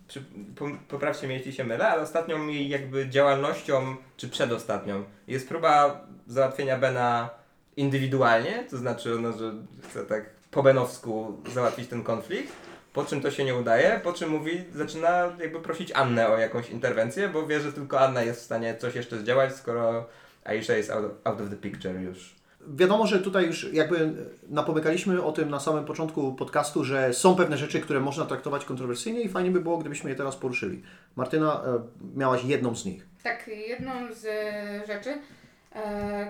[0.08, 0.24] przy,
[0.56, 6.02] po, poprawcie mnie, jeśli się mylę, ale ostatnią jej jakby działalnością, czy przedostatnią, jest próba
[6.28, 7.30] załatwienia Bena
[7.78, 12.54] indywidualnie, to znaczy ono, że chce tak po benowsku załatwić ten konflikt,
[12.94, 16.70] po czym to się nie udaje, po czym mówi, zaczyna jakby prosić Annę o jakąś
[16.70, 20.06] interwencję, bo wie, że tylko Anna jest w stanie coś jeszcze zdziałać, skoro
[20.44, 22.36] Aisha jest out of, out of the picture już.
[22.68, 24.14] Wiadomo, że tutaj już jakby
[24.50, 29.22] napomykaliśmy o tym na samym początku podcastu, że są pewne rzeczy, które można traktować kontrowersyjnie
[29.22, 30.84] i fajnie by było, gdybyśmy je teraz poruszyli.
[31.16, 31.80] Martyna, e,
[32.16, 33.08] miałaś jedną z nich.
[33.24, 35.18] Tak, jedną z e, rzeczy,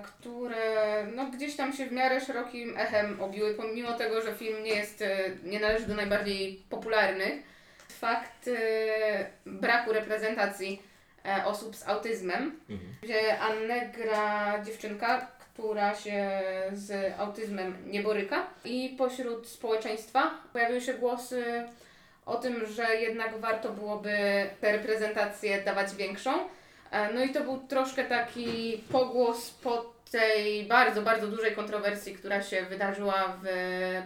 [0.03, 4.71] które no, gdzieś tam się w miarę szerokim echem obiły, pomimo tego, że film nie
[4.71, 7.33] jest, e, nie należy do najbardziej popularnych.
[7.89, 10.81] Fakt e, braku reprezentacji
[11.25, 12.59] e, osób z autyzmem,
[13.01, 16.41] gdzie Annę gra dziewczynka, która się
[16.73, 21.43] z autyzmem nie boryka i pośród społeczeństwa pojawiły się głosy
[22.25, 24.17] o tym, że jednak warto byłoby
[24.61, 26.31] tę reprezentację dawać większą.
[26.93, 32.41] E, No i to był troszkę taki pogłos po tej bardzo, bardzo dużej kontrowersji, która
[32.43, 33.47] się wydarzyła w,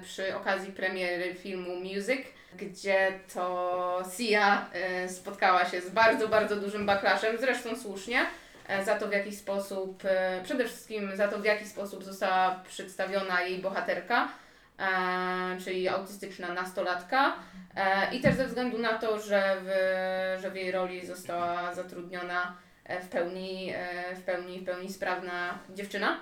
[0.03, 2.21] przy okazji premiery filmu Music,
[2.57, 8.25] gdzie to Sia e, spotkała się z bardzo, bardzo dużym backlashem, zresztą słusznie,
[8.67, 10.03] e, za to w jaki sposób,
[10.43, 14.27] przede wszystkim za to w jaki sposób została przedstawiona jej bohaterka,
[15.63, 17.33] czyli autystyczna nastolatka.
[18.11, 19.69] I też ze względu na to, że w,
[20.41, 22.55] że w jej roli została zatrudniona
[23.01, 26.17] w pełni, e, w pełni, w pełni sprawna dziewczyna.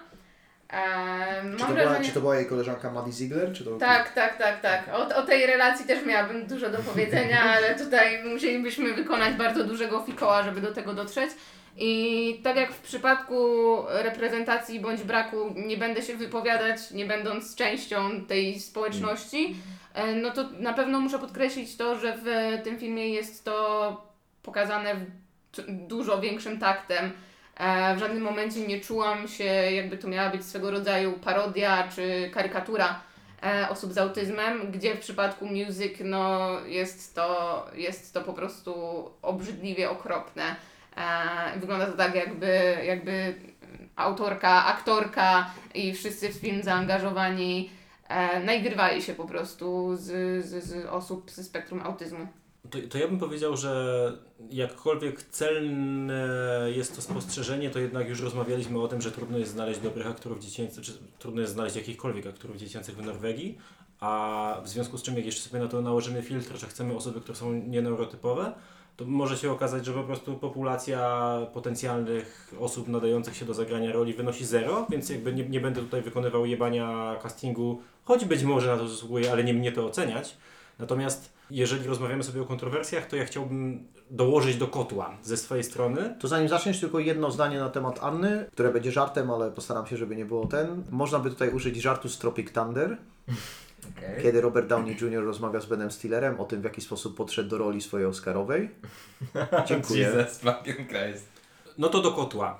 [0.73, 2.05] E, Czy to, była, wrażenie...
[2.05, 3.53] czy to była jej koleżanka Maddie Ziegler?
[3.53, 3.77] Czy to...
[3.77, 4.89] Tak, tak, tak, tak.
[4.93, 10.03] O, o tej relacji też miałabym dużo do powiedzenia, ale tutaj musielibyśmy wykonać bardzo dużego
[10.03, 11.31] fikoła, żeby do tego dotrzeć.
[11.77, 13.35] I tak jak w przypadku
[13.89, 19.55] reprezentacji bądź braku, nie będę się wypowiadać, nie będąc częścią tej społeczności,
[19.93, 22.25] e, no to na pewno muszę podkreślić to, że w
[22.63, 25.24] tym filmie jest to pokazane w
[25.67, 27.11] dużo większym taktem.
[27.57, 32.29] E, W żadnym momencie nie czułam się, jakby to miała być swego rodzaju parodia czy
[32.33, 33.01] karykatura
[33.43, 38.73] e, osób z autyzmem, gdzie w przypadku music no, jest, to, jest to po prostu
[39.21, 40.55] obrzydliwie okropne.
[40.97, 43.35] E, Wygląda to tak, jakby, jakby
[43.95, 47.69] autorka, aktorka i wszyscy w film zaangażowani
[48.43, 50.05] nagrywali się po prostu z,
[50.45, 52.27] z, z osób ze spektrum autyzmu.
[52.69, 54.11] To, to ja bym powiedział, że
[54.49, 56.27] jakkolwiek celne
[56.75, 60.39] jest to spostrzeżenie, to jednak już rozmawialiśmy o tym, że trudno jest znaleźć dobrych aktorów
[60.39, 63.57] dziecięcych, czy trudno jest znaleźć jakichkolwiek aktorów dziecięcych w Norwegii,
[63.99, 67.21] a w związku z czym jak jeszcze sobie na to nałożymy filtr, że chcemy osoby,
[67.21, 68.53] które są nieneurotypowe,
[68.97, 74.13] to może się okazać, że po prostu populacja potencjalnych osób nadających się do zagrania roli
[74.13, 78.77] wynosi zero, więc jakby nie, nie będę tutaj wykonywał jebania castingu, choć być może na
[78.77, 80.37] to zasługuje, ale nie mnie to oceniać.
[80.79, 86.15] Natomiast jeżeli rozmawiamy sobie o kontrowersjach, to ja chciałbym dołożyć do kotła ze swojej strony.
[86.19, 89.97] To zanim zaczniesz, tylko jedno zdanie na temat Anny, które będzie żartem, ale postaram się,
[89.97, 90.83] żeby nie było ten.
[90.91, 92.97] Można by tutaj użyć żartu z Tropic Thunder,
[93.97, 94.21] Okay.
[94.23, 95.23] kiedy Robert Downey Jr.
[95.23, 98.69] rozmawia z Benem Stillerem o tym, w jaki sposób podszedł do roli swojej Oscarowej.
[99.67, 100.01] Dziękuję.
[100.01, 101.27] Jesus fucking Christ.
[101.77, 102.59] No to do kotła.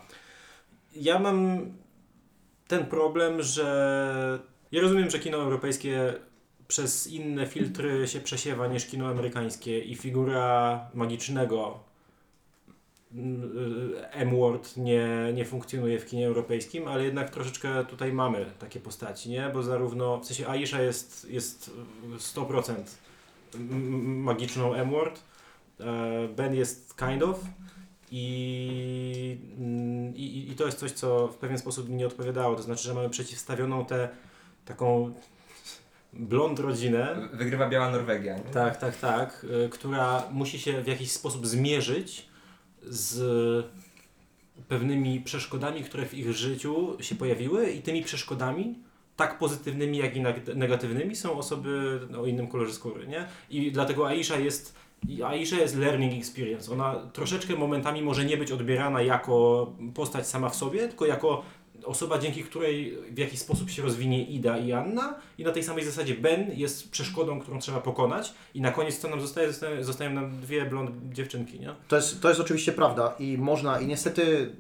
[0.95, 1.59] Ja mam
[2.67, 4.39] ten problem, że
[4.71, 6.13] ja rozumiem, że kino europejskie
[6.67, 11.79] przez inne filtry się przesiewa niż kino amerykańskie i figura magicznego
[13.13, 19.29] mm, M-word nie, nie funkcjonuje w kinie europejskim, ale jednak troszeczkę tutaj mamy takie postaci,
[19.29, 19.49] nie?
[19.53, 21.71] Bo zarówno, w sensie Aisha jest, jest
[22.17, 22.73] 100%
[23.55, 25.19] m- magiczną M-word,
[25.79, 27.39] e, Ben jest kind of,
[28.11, 29.37] i,
[30.15, 32.55] i, I to jest coś, co w pewien sposób mi nie odpowiadało.
[32.55, 34.09] To znaczy, że mamy przeciwstawioną tę
[34.65, 35.13] taką
[36.15, 37.29] blond rodzinę.
[37.33, 38.37] Wygrywa Biała Norwegia.
[38.37, 38.43] Nie?
[38.43, 39.45] Tak, tak, tak.
[39.65, 42.25] y, Która musi się w jakiś sposób zmierzyć
[42.83, 43.65] z
[44.67, 48.75] pewnymi przeszkodami, które w ich życiu się pojawiły i tymi przeszkodami
[49.15, 53.25] tak pozytywnymi, jak i neg- negatywnymi są osoby o innym kolorze skóry, nie?
[53.49, 54.75] I dlatego Aisha jest
[55.25, 56.71] Aisha jest learning experience.
[56.73, 61.43] Ona troszeczkę momentami może nie być odbierana jako postać sama w sobie, tylko jako
[61.83, 65.85] osoba, dzięki której w jakiś sposób się rozwinie Ida i Anna i na tej samej
[65.85, 69.49] zasadzie Ben jest przeszkodą, którą trzeba pokonać i na koniec co nam zostaje?
[69.81, 71.75] Zostają nam dwie blond dziewczynki, nie?
[71.87, 74.51] To jest, to jest oczywiście prawda i można, i niestety,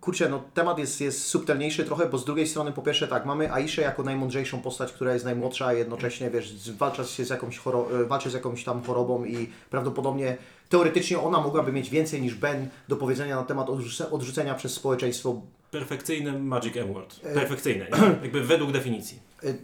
[0.00, 3.52] kurczę, no temat jest, jest subtelniejszy trochę, bo z drugiej strony, po pierwsze tak, mamy
[3.52, 8.00] Aiszę jako najmądrzejszą postać, która jest najmłodsza, a jednocześnie, wiesz, walczy się z jakąś, choro-
[8.00, 10.36] e, walczy z jakąś tam chorobą i prawdopodobnie,
[10.68, 15.40] teoretycznie ona mogłaby mieć więcej niż Ben do powiedzenia na temat odrzuce- odrzucenia przez społeczeństwo
[15.78, 17.20] Perfekcyjny Magic M-Word.
[17.22, 18.06] E, Perfekcyjny, nie?
[18.22, 19.18] jakby według definicji.
[19.44, 19.58] Y,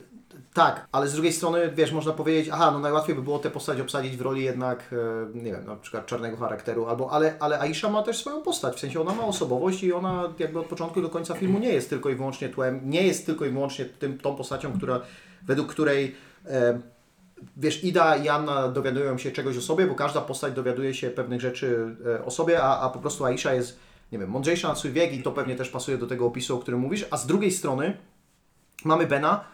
[0.54, 3.80] Tak, ale z drugiej strony, wiesz, można powiedzieć, aha, no najłatwiej by było tę postać
[3.80, 7.90] obsadzić w roli jednak, e, nie wiem, na przykład czarnego charakteru, albo, ale, ale Aisha
[7.90, 11.08] ma też swoją postać, w sensie ona ma osobowość i ona jakby od początku do
[11.08, 14.36] końca filmu nie jest tylko i wyłącznie tłem, nie jest tylko i wyłącznie tym, tą
[14.36, 15.00] postacią, która,
[15.42, 16.14] według której,
[16.46, 16.80] e,
[17.56, 21.40] wiesz, Ida i Anna dowiadują się czegoś o sobie, bo każda postać dowiaduje się pewnych
[21.40, 23.78] rzeczy e, o sobie, a, a po prostu Aisha jest,
[24.12, 26.58] nie wiem, mądrzejsza na swój wiek i to pewnie też pasuje do tego opisu, o
[26.58, 27.96] którym mówisz, a z drugiej strony
[28.84, 29.44] mamy Bena,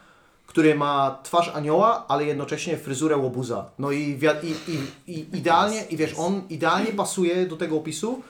[0.46, 3.70] który ma twarz anioła, ale jednocześnie fryzurę łobuza.
[3.78, 8.22] No i, i, i, i idealnie, i wiesz, on idealnie pasuje do tego opisu,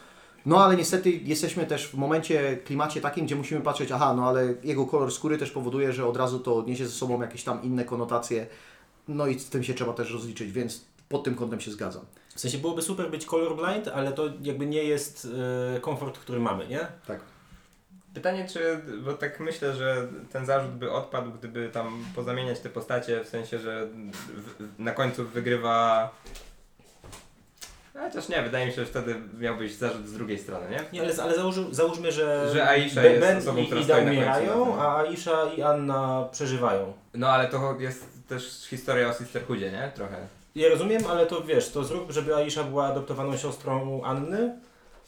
[0.47, 4.55] no ale niestety jesteśmy też w momencie, klimacie takim, gdzie musimy patrzeć, aha, no ale
[4.64, 7.85] jego kolor skóry też powoduje, że od razu to niesie ze sobą jakieś tam inne
[7.85, 8.47] konotacje,
[9.09, 12.03] no i z tym się trzeba też rozliczyć, więc pod tym kątem się zgadzam.
[12.37, 15.28] W sensie byłoby super być colorblind, ale to jakby nie jest
[15.76, 16.87] e, komfort, który mamy, nie?
[17.07, 17.20] Tak.
[18.14, 23.24] Pytanie, czy, bo tak myślę, że ten zarzut by odpadł, gdyby tam pozamieniać te postacie,
[23.24, 26.11] w sensie, że w, na końcu wygrywa...
[27.95, 30.80] Chociaż nie, wydaje mi się, że wtedy miałbyś zarzut z drugiej strony, nie?
[30.93, 34.05] Nie, ale, ale założy, załóżmy, że, Że Aisha Ben- jest osobą, i która Ida stoi
[34.05, 34.80] na końcu umierają, na tym.
[34.80, 36.93] a Aisha i Anna przeżywają.
[37.14, 39.93] No ale to jest też historia o Sisterhoodzie, nie?
[39.95, 40.26] Trochę.
[40.57, 44.61] Ja rozumiem, ale to wiesz, to zrób, żeby Aisha była adoptowaną siostrą Anny.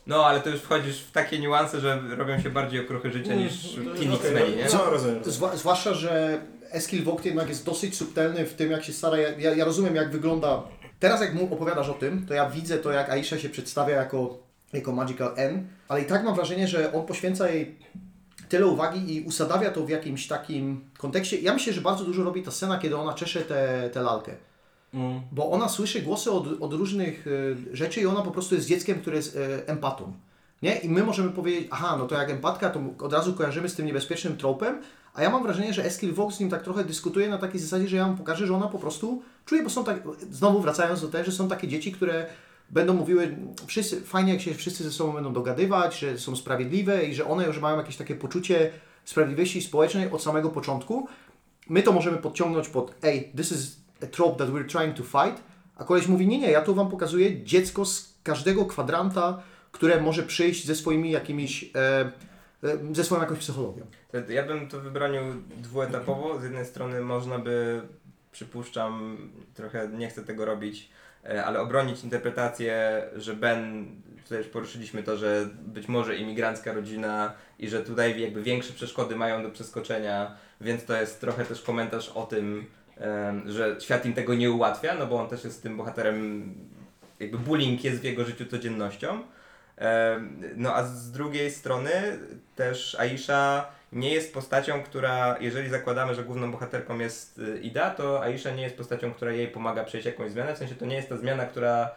[0.07, 3.77] No ale to już wchodzisz w takie niuanse, że robią się bardziej okruchy życia niż
[3.77, 4.67] Mm, Teen okej, X-Meni, nie?
[4.73, 5.25] No, rozumiem.
[5.25, 6.41] Zwa, zwłaszcza, że
[6.71, 9.17] Eskil Vogt jednak jest dosyć subtelny w tym, jak się stara.
[9.17, 10.63] Ja, ja, ja rozumiem, jak wygląda.
[10.99, 14.39] Teraz, jak mu opowiadasz o tym, to ja widzę to, jak Aisha się przedstawia jako,
[14.73, 17.79] jako Magical N, ale i tak mam wrażenie, że on poświęca jej
[18.49, 21.41] tyle uwagi i usadawia to w jakimś takim kontekście.
[21.41, 24.33] Ja myślę, że bardzo dużo robi ta scena, kiedy ona czesze tę tę lalkę.
[24.95, 25.20] Mm.
[25.32, 29.01] Bo ona słyszy głosy od, od różnych y, rzeczy i ona po prostu jest dzieckiem,
[29.01, 30.12] które jest y, empatą.
[30.62, 30.78] Nie?
[30.78, 33.86] I my możemy powiedzieć, aha, no to jak empatka, to od razu kojarzymy z tym
[33.86, 34.82] niebezpiecznym tropem,
[35.14, 37.89] a ja mam wrażenie, że Eskil Vogt z nim tak trochę dyskutuje na takiej zasadzie,
[37.89, 41.09] że ja mu pokażę, że ona po prostu czuje, bo są tak, znowu wracając do
[41.09, 42.26] tego, że są takie dzieci, które
[42.70, 43.36] będą mówiły,
[43.66, 47.47] wszyscy, fajnie jak się wszyscy ze sobą będą dogadywać, że są sprawiedliwe i że one
[47.47, 48.70] już mają jakieś takie poczucie
[49.05, 51.09] sprawiedliwości społecznej od samego początku.
[51.68, 55.43] My to możemy podciągnąć pod, ej, this is a trope that we're trying to fight,
[55.77, 59.43] a koleś mówi, nie, nie, ja tu Wam pokazuję dziecko z każdego kwadranta,
[59.73, 62.13] które może przyjść ze swoimi jakimiś, e,
[62.65, 63.87] e, ze swoją jakąś psychologią.
[64.29, 65.23] Ja bym to wybronił
[65.57, 66.41] dwuetapowo.
[66.41, 67.83] Z jednej strony można by,
[68.33, 69.19] przypuszczam,
[69.55, 70.91] trochę nie chcę tego robić,
[71.25, 73.87] e, ale obronić interpretację, że Ben,
[74.23, 79.17] tutaj już poruszyliśmy to, że być może imigrancka rodzina i że tutaj jakby większe przeszkody
[79.17, 82.67] mają do przeskoczenia, więc to jest trochę też komentarz o tym,
[83.47, 86.55] że świat im tego nie ułatwia, no bo on też jest tym bohaterem,
[87.21, 89.23] jakby bullying jest w jego życiu codziennością.
[90.57, 92.19] No a z drugiej strony
[92.57, 98.23] też Aisha nie jest postacią, która, jeżeli zakładamy, że główną bohaterką jest y, Ida, to
[98.23, 101.09] Aisha nie jest postacią, która jej pomaga przejść jakąś zmianę, w sensie to nie jest
[101.09, 101.91] ta zmiana, która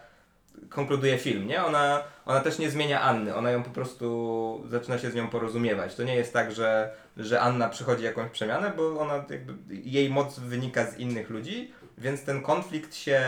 [0.68, 1.64] konkluduje film, nie?
[1.64, 5.94] Ona, ona też nie zmienia Anny, ona ją po prostu zaczyna się z nią porozumiewać.
[5.94, 10.38] To nie jest tak, że, że Anna przychodzi jakąś przemianę, bo ona jakby, jej moc
[10.38, 13.20] wynika z innych ludzi, więc ten konflikt się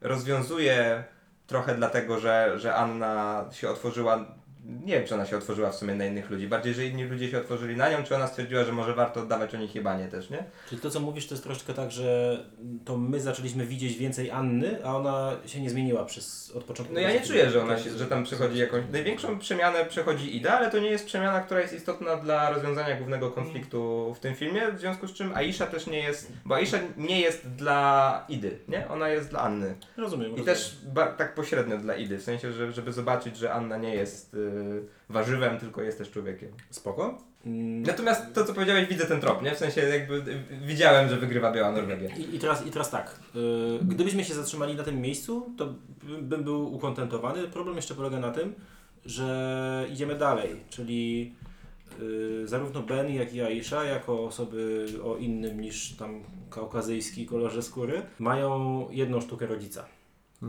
[0.00, 1.04] rozwiązuje
[1.46, 4.24] trochę dlatego, że, że Anna się otworzyła.
[4.64, 6.48] Nie wiem, czy ona się otworzyła w sumie na innych ludzi.
[6.48, 9.54] Bardziej, że inni ludzie się otworzyli na nią, czy ona stwierdziła, że może warto oddawać
[9.54, 10.44] o nich jebanie też, nie?
[10.68, 12.38] Czyli to, co mówisz, to jest troszeczkę tak, że
[12.84, 16.94] to my zaczęliśmy widzieć więcej Anny, a ona się nie zmieniła przez od początku.
[16.94, 18.84] No ja nie czuję, że ona się, że tam przechodzi jakąś.
[18.92, 23.30] Największą przemianę przechodzi Ida, ale to nie jest przemiana, która jest istotna dla rozwiązania głównego
[23.30, 26.32] konfliktu w tym filmie, w związku z czym Aisha też nie jest.
[26.44, 28.88] Bo Aisha nie jest dla Idy, nie?
[28.88, 29.74] Ona jest dla Anny.
[29.96, 30.26] Rozumiem.
[30.26, 30.46] I rozumiem.
[30.46, 30.76] też
[31.18, 34.53] tak pośrednio dla Idy, w sensie, że, żeby zobaczyć, że Anna nie jest y,
[35.08, 36.48] warzywem, tylko jest też człowiekiem.
[36.70, 37.18] Spoko.
[37.46, 37.82] Mm.
[37.82, 39.54] Natomiast to, co powiedziałeś, widzę ten trop, nie?
[39.54, 42.08] W sensie jakby y, widziałem, że wygrywa Biała Norwegia.
[42.16, 45.66] I, i, teraz, I teraz tak, yy, gdybyśmy się zatrzymali na tym miejscu, to
[46.02, 47.48] by- bym był ukontentowany.
[47.48, 48.54] Problem jeszcze polega na tym,
[49.06, 51.34] że idziemy dalej, czyli
[52.44, 58.86] zarówno Ben, jak i Aisha, jako osoby o innym niż tam kaukazyjski kolorze skóry, mają
[58.90, 59.84] jedną sztukę rodzica.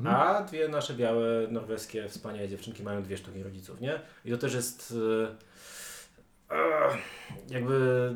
[0.08, 4.00] A dwie nasze białe, norweskie, wspaniałe dziewczynki mają dwie sztuki rodziców, nie?
[4.26, 4.92] I to też jest...
[4.92, 5.28] Yy,
[6.50, 6.98] Ech,
[7.50, 8.10] jakby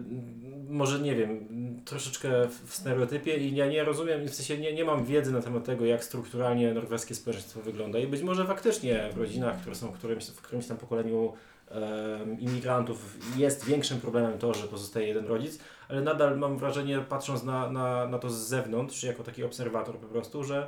[0.69, 1.47] może nie wiem,
[1.85, 5.65] troszeczkę w- stereotypie i ja nie rozumiem, w sensie nie, nie mam wiedzy na temat
[5.65, 9.97] tego, jak strukturalnie norweskie społeczeństwo wygląda i być może faktycznie w rodzinach, które są w
[9.97, 11.33] którymś, w którymś tam pokoleniu
[11.69, 15.59] em, imigrantów jest większym problemem to, że pozostaje jeden rodzic,
[15.89, 20.07] ale nadal mam wrażenie, patrząc na, na, na to z zewnątrz, jako taki obserwator po
[20.07, 20.67] prostu, że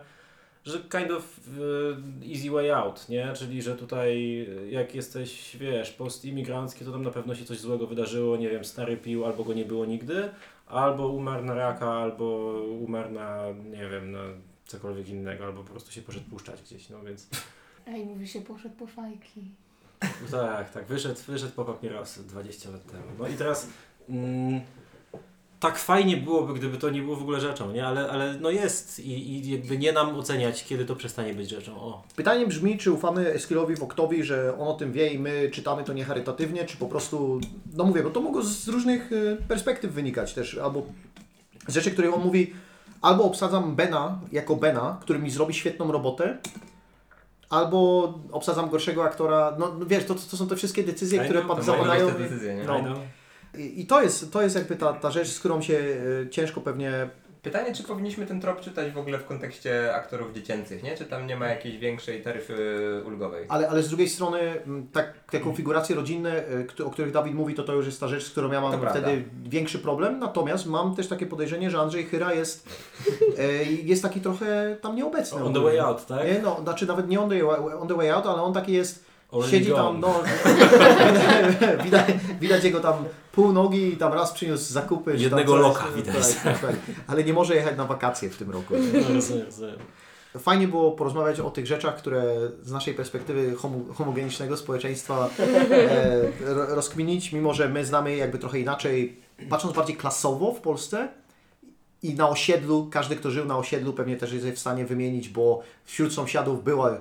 [0.65, 1.39] że kind of
[2.23, 3.33] y, easy way out, nie?
[3.33, 7.87] Czyli, że tutaj y, jak jesteś, wiesz, post-imigrancki, to tam na pewno się coś złego
[7.87, 10.29] wydarzyło, nie wiem, stary pił, albo go nie było nigdy,
[10.67, 12.25] albo umarł na raka, albo
[12.79, 14.23] umarł na, nie wiem, na
[14.65, 17.27] cokolwiek innego, albo po prostu się poszedł puszczać gdzieś, no więc
[17.87, 19.41] Ej, mówi się, poszedł po fajki.
[20.31, 23.03] tak, tak, wyszedł, wyszedł po papierosy 20 lat temu.
[23.19, 23.67] No i teraz
[24.09, 24.61] mm,
[25.61, 27.87] tak fajnie byłoby, gdyby to nie było w ogóle rzeczą, nie?
[27.87, 31.75] Ale, ale no jest i, i jakby nie nam oceniać, kiedy to przestanie być rzeczą.
[31.75, 32.03] O.
[32.15, 35.93] Pytanie brzmi, czy ufamy Eskilowi Woktowi, że on o tym wie i my czytamy to
[35.93, 37.39] niecharytatywnie, czy po prostu,
[37.73, 40.83] no mówię, bo to mogło z różnych y, perspektyw wynikać też, albo
[41.67, 42.53] z rzeczy, które on mówi,
[43.01, 46.37] albo obsadzam Bena jako Bena, który mi zrobi świetną robotę,
[47.49, 51.41] albo obsadzam gorszego aktora, no no wiesz, to, to są te wszystkie decyzje, I które
[51.41, 52.63] know, to Zapadają decyzje, nie?
[52.63, 52.95] No.
[53.57, 57.09] I to jest, to jest jakby ta, ta rzecz, z którą się y, ciężko pewnie
[57.41, 60.97] Pytanie, czy powinniśmy ten trop czytać w ogóle w kontekście aktorów dziecięcych, nie?
[60.97, 62.55] Czy tam nie ma jakiejś większej taryfy
[63.05, 63.45] ulgowej?
[63.49, 64.39] Ale, ale z drugiej strony
[64.93, 68.23] tak, te konfiguracje rodzinne, któ- o których Dawid mówi, to to już jest ta rzecz,
[68.23, 68.99] z którą ja mam To prawda.
[69.01, 70.19] wtedy większy problem.
[70.19, 72.67] Natomiast mam też takie podejrzenie, że Andrzej Chyra jest,
[73.37, 75.43] e, jest taki trochę tam nieobecny.
[75.43, 76.27] On the way out, tak?
[76.27, 78.73] Nie, no, znaczy nawet nie on the, way- on the way out, ale on taki
[78.73, 79.05] jest,
[79.51, 79.83] Siedzi gone.
[79.83, 80.13] tam, no,
[81.83, 82.05] widać,
[82.41, 82.95] widać jego tam
[83.31, 85.15] pół nogi i tam raz przyniósł zakupy.
[85.17, 86.35] Jednego tam loka widać.
[86.35, 86.75] Tak, tak, tak.
[87.07, 88.73] Ale nie może jechać na wakacje w tym roku.
[88.93, 89.75] No, rozumiem, rozumiem.
[90.39, 92.23] Fajnie było porozmawiać o tych rzeczach, które
[92.63, 98.37] z naszej perspektywy homo, homogenicznego społeczeństwa e, ro- rozkminić, mimo że my znamy je jakby
[98.37, 99.19] trochę inaczej,
[99.49, 101.07] patrząc bardziej klasowo w Polsce
[102.03, 105.61] i na osiedlu, każdy kto żył na osiedlu pewnie też jest w stanie wymienić, bo
[105.85, 106.97] wśród sąsiadów była,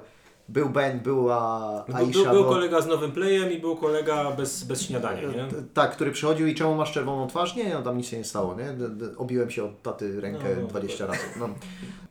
[0.53, 4.31] był Ben, była Był, Aisha, był, był no, kolega z nowym playem i był kolega
[4.31, 5.51] bez, bez śniadania, nie?
[5.51, 7.57] t- tak, który przychodził i czemu masz czerwoną twarz?
[7.57, 8.75] Nie, no tam nic się nie stało, nie?
[9.17, 11.21] Obiłem się od taty rękę No, no, 20 razy.
[11.41, 11.49] No.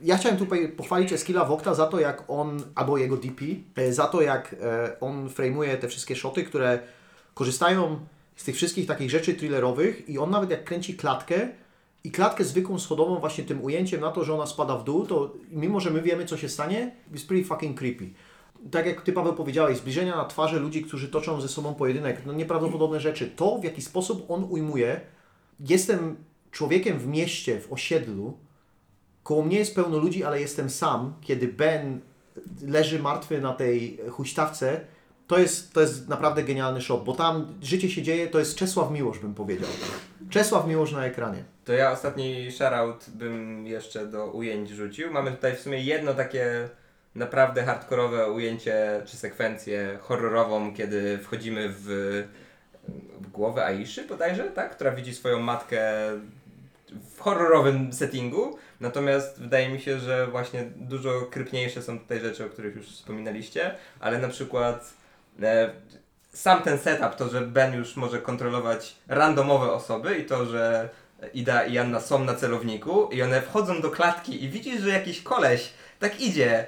[0.01, 4.05] Ja chciałem tutaj pochwalić Eskila Wokta za to, jak on, albo jego DP, e, za
[4.05, 6.79] to, jak e, on frame'uje te wszystkie shoty, które
[7.33, 7.99] korzystają
[8.35, 11.49] z tych wszystkich takich rzeczy thrillerowych i on nawet jak kręci klatkę
[12.03, 15.33] i klatkę zwykłą schodową właśnie tym ujęciem na to, że ona spada w dół, to
[15.51, 18.09] mimo, że my wiemy, co się stanie, jest pretty fucking creepy.
[18.71, 22.33] Tak jak Ty, Paweł, powiedziałeś, zbliżenia na twarze ludzi, którzy toczą ze sobą pojedynek, no
[22.33, 23.31] nieprawdopodobne rzeczy.
[23.35, 25.01] To, w jaki sposób on ujmuje,
[25.59, 26.15] jestem
[26.51, 28.37] człowiekiem w mieście, w osiedlu,
[29.23, 31.99] koło mnie jest pełno ludzi, ale jestem sam, kiedy Ben
[32.61, 34.81] leży martwy na tej huśtawce,
[35.27, 38.91] to jest, to jest naprawdę genialny shot, bo tam życie się dzieje, to jest Czesław
[38.91, 39.69] Miłosz, bym powiedział.
[40.29, 41.43] Czesław Miłosz na ekranie.
[41.65, 45.11] To ja ostatni shoutout bym jeszcze do ujęć rzucił.
[45.11, 46.69] Mamy tutaj w sumie jedno takie
[47.19, 51.85] naprawdę hardkorowe ujęcie czy sekwencję horrorową, kiedy wchodzimy w,
[53.21, 54.71] w głowę Aiszy bodajże, tak?
[54.71, 55.81] Która widzi swoją matkę
[57.15, 58.57] w horrorowym settingu.
[58.79, 63.75] Natomiast wydaje mi się, że właśnie dużo krypniejsze są tutaj rzeczy, o których już wspominaliście,
[63.99, 64.93] ale na przykład
[65.41, 65.69] e,
[66.33, 70.89] sam ten setup, to, że Ben już może kontrolować randomowe osoby i to, że
[71.33, 75.21] Ida i Anna są na celowniku i one wchodzą do klatki i widzisz, że jakiś
[75.21, 76.67] koleś tak idzie,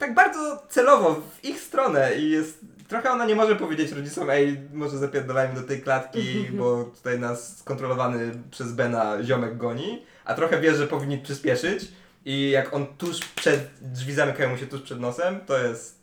[0.00, 2.60] tak bardzo celowo w ich stronę i jest...
[2.88, 7.58] Trochę ona nie może powiedzieć rodzicom, ej, może zapierdolajmy do tej klatki, bo tutaj nas
[7.58, 11.88] skontrolowany przez Bena ziomek goni, a trochę wie, że powinni przyspieszyć
[12.24, 16.00] i jak on tuż przed, drzwi zamykają mu się tuż przed nosem, to jest...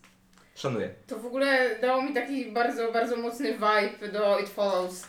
[0.56, 0.90] Szanuję.
[1.08, 5.04] To w ogóle dało mi taki bardzo, bardzo mocny vibe do It Follows.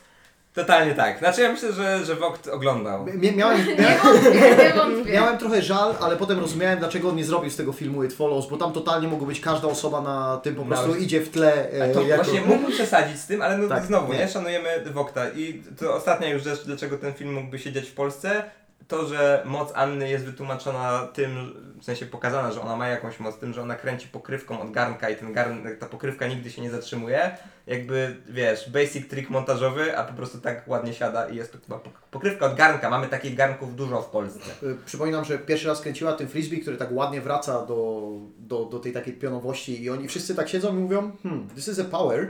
[0.58, 1.18] Totalnie tak.
[1.18, 3.04] Znaczy ja myślę, że, że Vogt oglądał.
[3.06, 4.30] Mia- Miałem, Nie miałem, wątpię,
[4.64, 5.12] nie wątpię.
[5.12, 8.46] miałem trochę żal, ale potem rozumiałem, dlaczego on nie zrobił z tego filmu It Follows,
[8.50, 10.96] bo tam totalnie mogło być każda osoba na tym po prostu No.
[10.96, 11.70] idzie w tle.
[11.70, 14.18] E, to jako- właśnie mógł przesadzić z tym, ale no Tak, znowu, nie.
[14.18, 14.28] nie.
[14.28, 15.28] Szanujemy Wokta.
[15.36, 18.42] I to ostatnia już rzecz, dlaczego ten film mógłby się dziać w Polsce,
[18.88, 23.38] to, że moc Anny jest wytłumaczona tym, w sensie pokazana, że ona ma jakąś moc,
[23.38, 26.70] tym, że ona kręci pokrywką od garnka i ten garn, ta pokrywka nigdy się nie
[26.70, 27.30] zatrzymuje.
[27.66, 31.76] Jakby, wiesz, basic trick montażowy, a po prostu tak ładnie siada i jest to chyba
[31.76, 32.90] pok- pokrywka od garnka.
[32.90, 34.50] Mamy takich garnków dużo w Polsce.
[34.62, 38.78] Y, Przypominam, że pierwszy raz kręciła tym frisbee, który tak ładnie wraca do, do, do
[38.78, 42.28] tej takiej pionowości i oni wszyscy tak siedzą i mówią hmm, this is a power.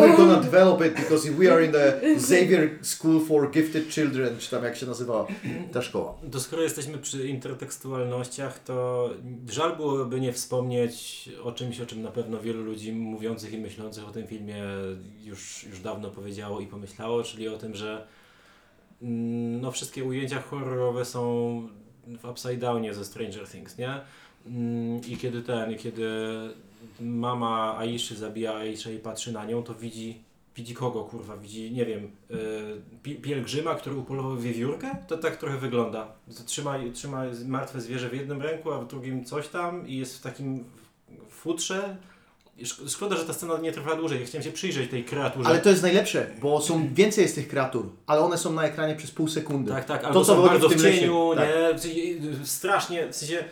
[0.00, 4.50] We're gonna develop it because we are in the Xavier School for Gifted Children, czy
[4.50, 5.26] tam jak się nazywa.
[5.72, 6.14] ta szkoła.
[6.32, 9.10] To skoro jesteśmy przy intertekstualnościach, to
[9.48, 14.08] żal byłoby nie wspomnieć o czymś, o czym na pewno wielu ludzi mówiących i myślących
[14.08, 14.62] o tym filmie
[15.24, 18.06] już, już dawno powiedziało i pomyślało, czyli o tym, że
[19.02, 21.20] mm, no, wszystkie ujęcia horrorowe są
[22.06, 24.00] w Upside Downie ze Stranger Things, nie?
[24.46, 26.08] Mm, I kiedy ten, kiedy
[27.00, 31.36] mama Aiszy zabija Aiszę i patrzy na nią, to widzi Widzi kogo, kurwa?
[31.36, 32.38] Widzi, nie wiem, yy,
[33.02, 34.96] pi- pielgrzyma, który upolował wiewiórkę?
[35.08, 36.12] To tak trochę wygląda.
[36.38, 40.18] To Trzyma, trzyma martwe zwierzę w jednym ręku, a w drugim coś tam i jest
[40.18, 40.64] w takim
[41.30, 41.96] futrze.
[42.88, 44.20] Szkoda, że ta scena nie trwa dłużej.
[44.20, 45.48] Ja chciałem się przyjrzeć tej kreaturze.
[45.48, 48.94] Ale to jest najlepsze, bo są więcej jest tych kreatur, ale one są na ekranie
[48.96, 49.70] przez pół sekundy.
[49.70, 51.48] Tak, tak, To, albo co są wychodzi bardzo w w, cieniu, tak.
[51.72, 51.78] nie?
[51.78, 52.00] Sensie,
[52.46, 53.44] strasznie, w sensie,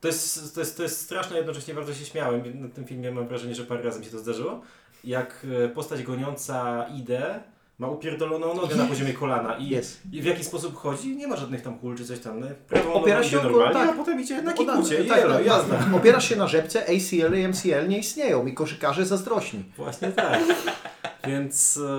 [0.00, 2.62] to jest, to, jest, to jest straszne, jednocześnie bardzo się śmiałem.
[2.62, 4.60] Na tym filmie mam wrażenie, że parę razy mi się to zdarzyło.
[5.04, 7.40] Jak e, postać goniąca idę
[7.78, 9.80] ma upierdoloną nogę na poziomie kolana i,
[10.12, 12.40] w jaki sposób chodzi, nie ma żadnych tam kul czy coś tam.
[12.40, 13.90] No, prawą Opiera się normalnie, tak.
[13.90, 15.76] a potem idzie na Ona- kikucie i tak, jelo, tak, jazda.
[15.76, 15.94] tak.
[15.94, 19.64] Opierasz się na rzepce, ACL i MCL nie istnieją i koszykarze zazdrośni.
[19.76, 20.40] Właśnie tak.
[21.26, 21.90] Więc e,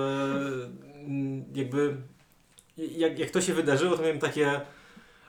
[1.06, 1.96] mm, jakby
[2.76, 4.60] jak, jak to się wydarzyło, to miałem takie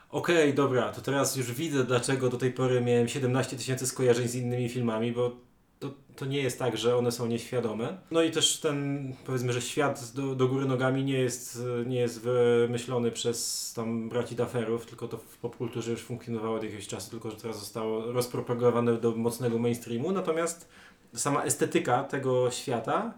[0.10, 4.36] okej, dobra, to teraz już widzę, dlaczego do tej pory miałem 17 tysięcy skojarzeń z
[4.36, 5.47] innymi filmami, bo
[5.80, 7.98] to, to nie jest tak, że one są nieświadome.
[8.12, 12.22] No i też ten, powiedzmy, że świat do, do góry nogami nie jest, nie jest
[12.22, 17.32] wymyślony przez tam braci Dufferów, tylko to w popkulturze już funkcjonowało od jakiegoś czasu, tylko
[17.32, 20.70] że teraz zostało rozpropagowane do mocnego mainstreamu, natomiast
[21.14, 23.14] sama estetyka tego świata,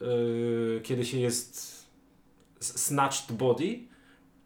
[0.00, 1.80] yy, kiedy się jest
[2.60, 3.89] snatched body,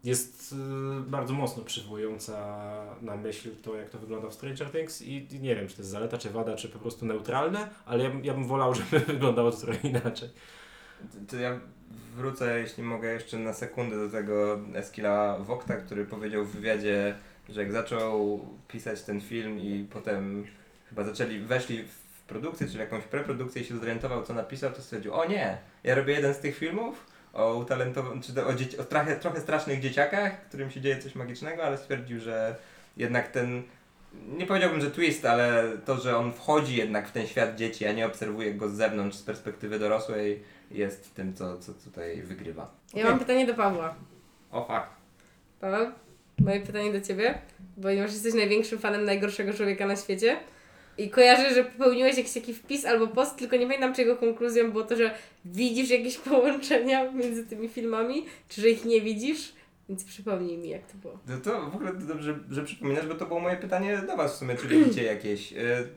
[0.05, 2.35] jest yy, bardzo mocno przywołująca
[3.01, 5.91] na myśl to, jak to wygląda w Stranger Things i nie wiem, czy to jest
[5.91, 9.57] zaleta, czy wada, czy po prostu neutralne, ale ja, ja bym wolał, żeby wyglądało to
[9.57, 10.29] trochę inaczej.
[11.27, 11.59] To ja
[12.15, 17.15] wrócę, jeśli mogę, jeszcze na sekundę do tego Eskila Wokta, który powiedział w wywiadzie,
[17.49, 20.45] że jak zaczął pisać ten film i potem
[20.89, 24.81] chyba zaczęli, weszli w produkcję, czy w jakąś preprodukcję i się zorientował, co napisał, to
[24.81, 28.77] stwierdził, o nie, ja robię jeden z tych filmów o utalentowanych, czy to o, dzieci,
[28.77, 32.55] o trochę, trochę strasznych dzieciakach, którym się dzieje coś magicznego, ale stwierdził, że
[32.97, 33.63] jednak ten,
[34.37, 37.91] nie powiedziałbym, że twist, ale to, że on wchodzi jednak w ten świat dzieci, a
[37.91, 42.71] nie obserwuje go z zewnątrz, z perspektywy dorosłej, jest tym, co, co tutaj wygrywa.
[42.93, 43.95] Ja mam pytanie do Pawła.
[44.51, 44.87] O fuck.
[45.59, 45.91] Paweł,
[46.39, 47.41] moje pytanie do Ciebie,
[47.81, 50.37] ponieważ jesteś największym fanem najgorszego człowieka na świecie
[50.97, 54.71] i kojarzę, że popełniłeś jakiś taki wpis albo post, tylko nie pamiętam, czy jego konkluzją
[54.71, 55.15] było to, że
[55.45, 59.53] widzisz jakieś połączenia między tymi filmami, czy że ich nie widzisz,
[59.89, 61.19] więc przypomnij mi, jak to było.
[61.27, 64.37] No to w ogóle dobrze, że przypominasz, bo to było moje pytanie do Was w
[64.37, 65.53] sumie, czy widzicie jakieś.
[65.53, 65.87] y,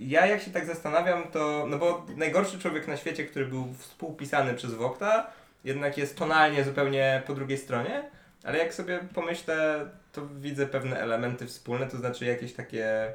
[0.00, 1.66] Ja jak się tak zastanawiam, to.
[1.70, 5.30] No bo najgorszy człowiek na świecie, który był współpisany przez Wokta,
[5.64, 8.10] jednak jest tonalnie zupełnie po drugiej stronie,
[8.44, 13.12] ale jak sobie pomyślę, to widzę pewne elementy wspólne, to znaczy jakieś takie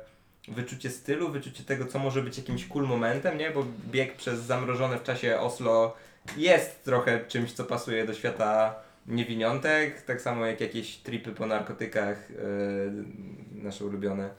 [0.47, 3.51] wyczucie stylu, wyczucie tego, co może być jakimś cool momentem, nie?
[3.51, 5.95] Bo bieg przez zamrożone w czasie Oslo
[6.37, 8.75] jest trochę czymś, co pasuje do świata
[9.07, 14.29] niewiniątek, tak samo jak jakieś tripy po narkotykach, yy, nasze ulubione.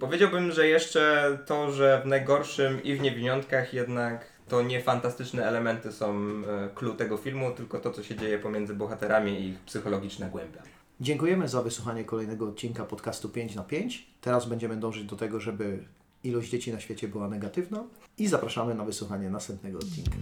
[0.00, 5.92] Powiedziałbym, że jeszcze to, że w najgorszym i w niewiniątkach jednak to nie fantastyczne elementy
[5.92, 10.26] są e, clue tego filmu, tylko to, co się dzieje pomiędzy bohaterami i ich psychologiczna
[10.28, 10.62] głębia.
[11.04, 14.06] Dziękujemy za wysłuchanie kolejnego odcinka podcastu 5 na 5.
[14.20, 15.84] Teraz będziemy dążyć do tego, żeby
[16.24, 17.84] ilość dzieci na świecie była negatywna
[18.18, 20.16] i zapraszamy na wysłuchanie następnego odcinka.